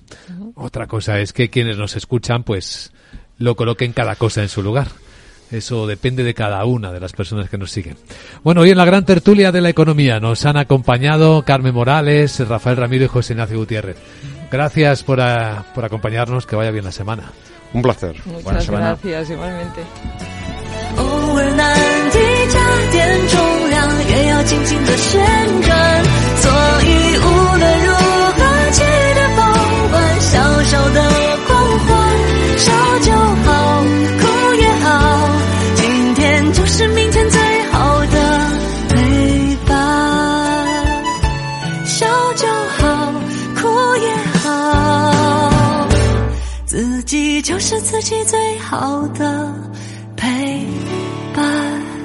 [0.55, 2.93] Otra cosa es que quienes nos escuchan pues
[3.39, 4.89] lo coloquen cada cosa en su lugar.
[5.52, 7.96] Eso depende de cada una de las personas que nos siguen.
[8.44, 12.76] Bueno, hoy en la gran tertulia de la economía nos han acompañado Carmen Morales, Rafael
[12.76, 13.96] Ramiro y José Ignacio Gutiérrez.
[14.52, 17.32] Gracias por, ah, por acompañarnos, que vaya bien la semana.
[17.74, 18.16] Un placer.
[18.26, 19.82] Muchas gracias, igualmente.
[20.98, 21.04] 偶
[21.38, 21.76] 尔难
[22.10, 22.18] 题
[22.50, 22.58] 加
[22.92, 25.22] 点重量，也要轻轻的旋
[25.62, 26.04] 转。
[26.38, 26.52] 所
[26.84, 27.01] 以
[48.02, 49.54] 自己最好的
[50.16, 50.66] 陪
[51.36, 51.98] 伴。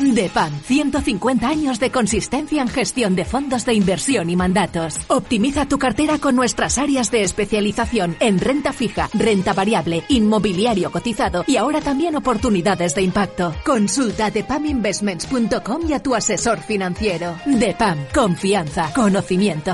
[0.00, 5.00] DEPAM, 150 años de consistencia en gestión de fondos de inversión y mandatos.
[5.08, 11.44] Optimiza tu cartera con nuestras áreas de especialización en renta fija, renta variable, inmobiliario cotizado
[11.46, 13.54] y ahora también oportunidades de impacto.
[13.64, 17.36] Consulta depaminvestments.com y a tu asesor financiero.
[17.46, 19.66] DEPAM, confianza, conocimiento.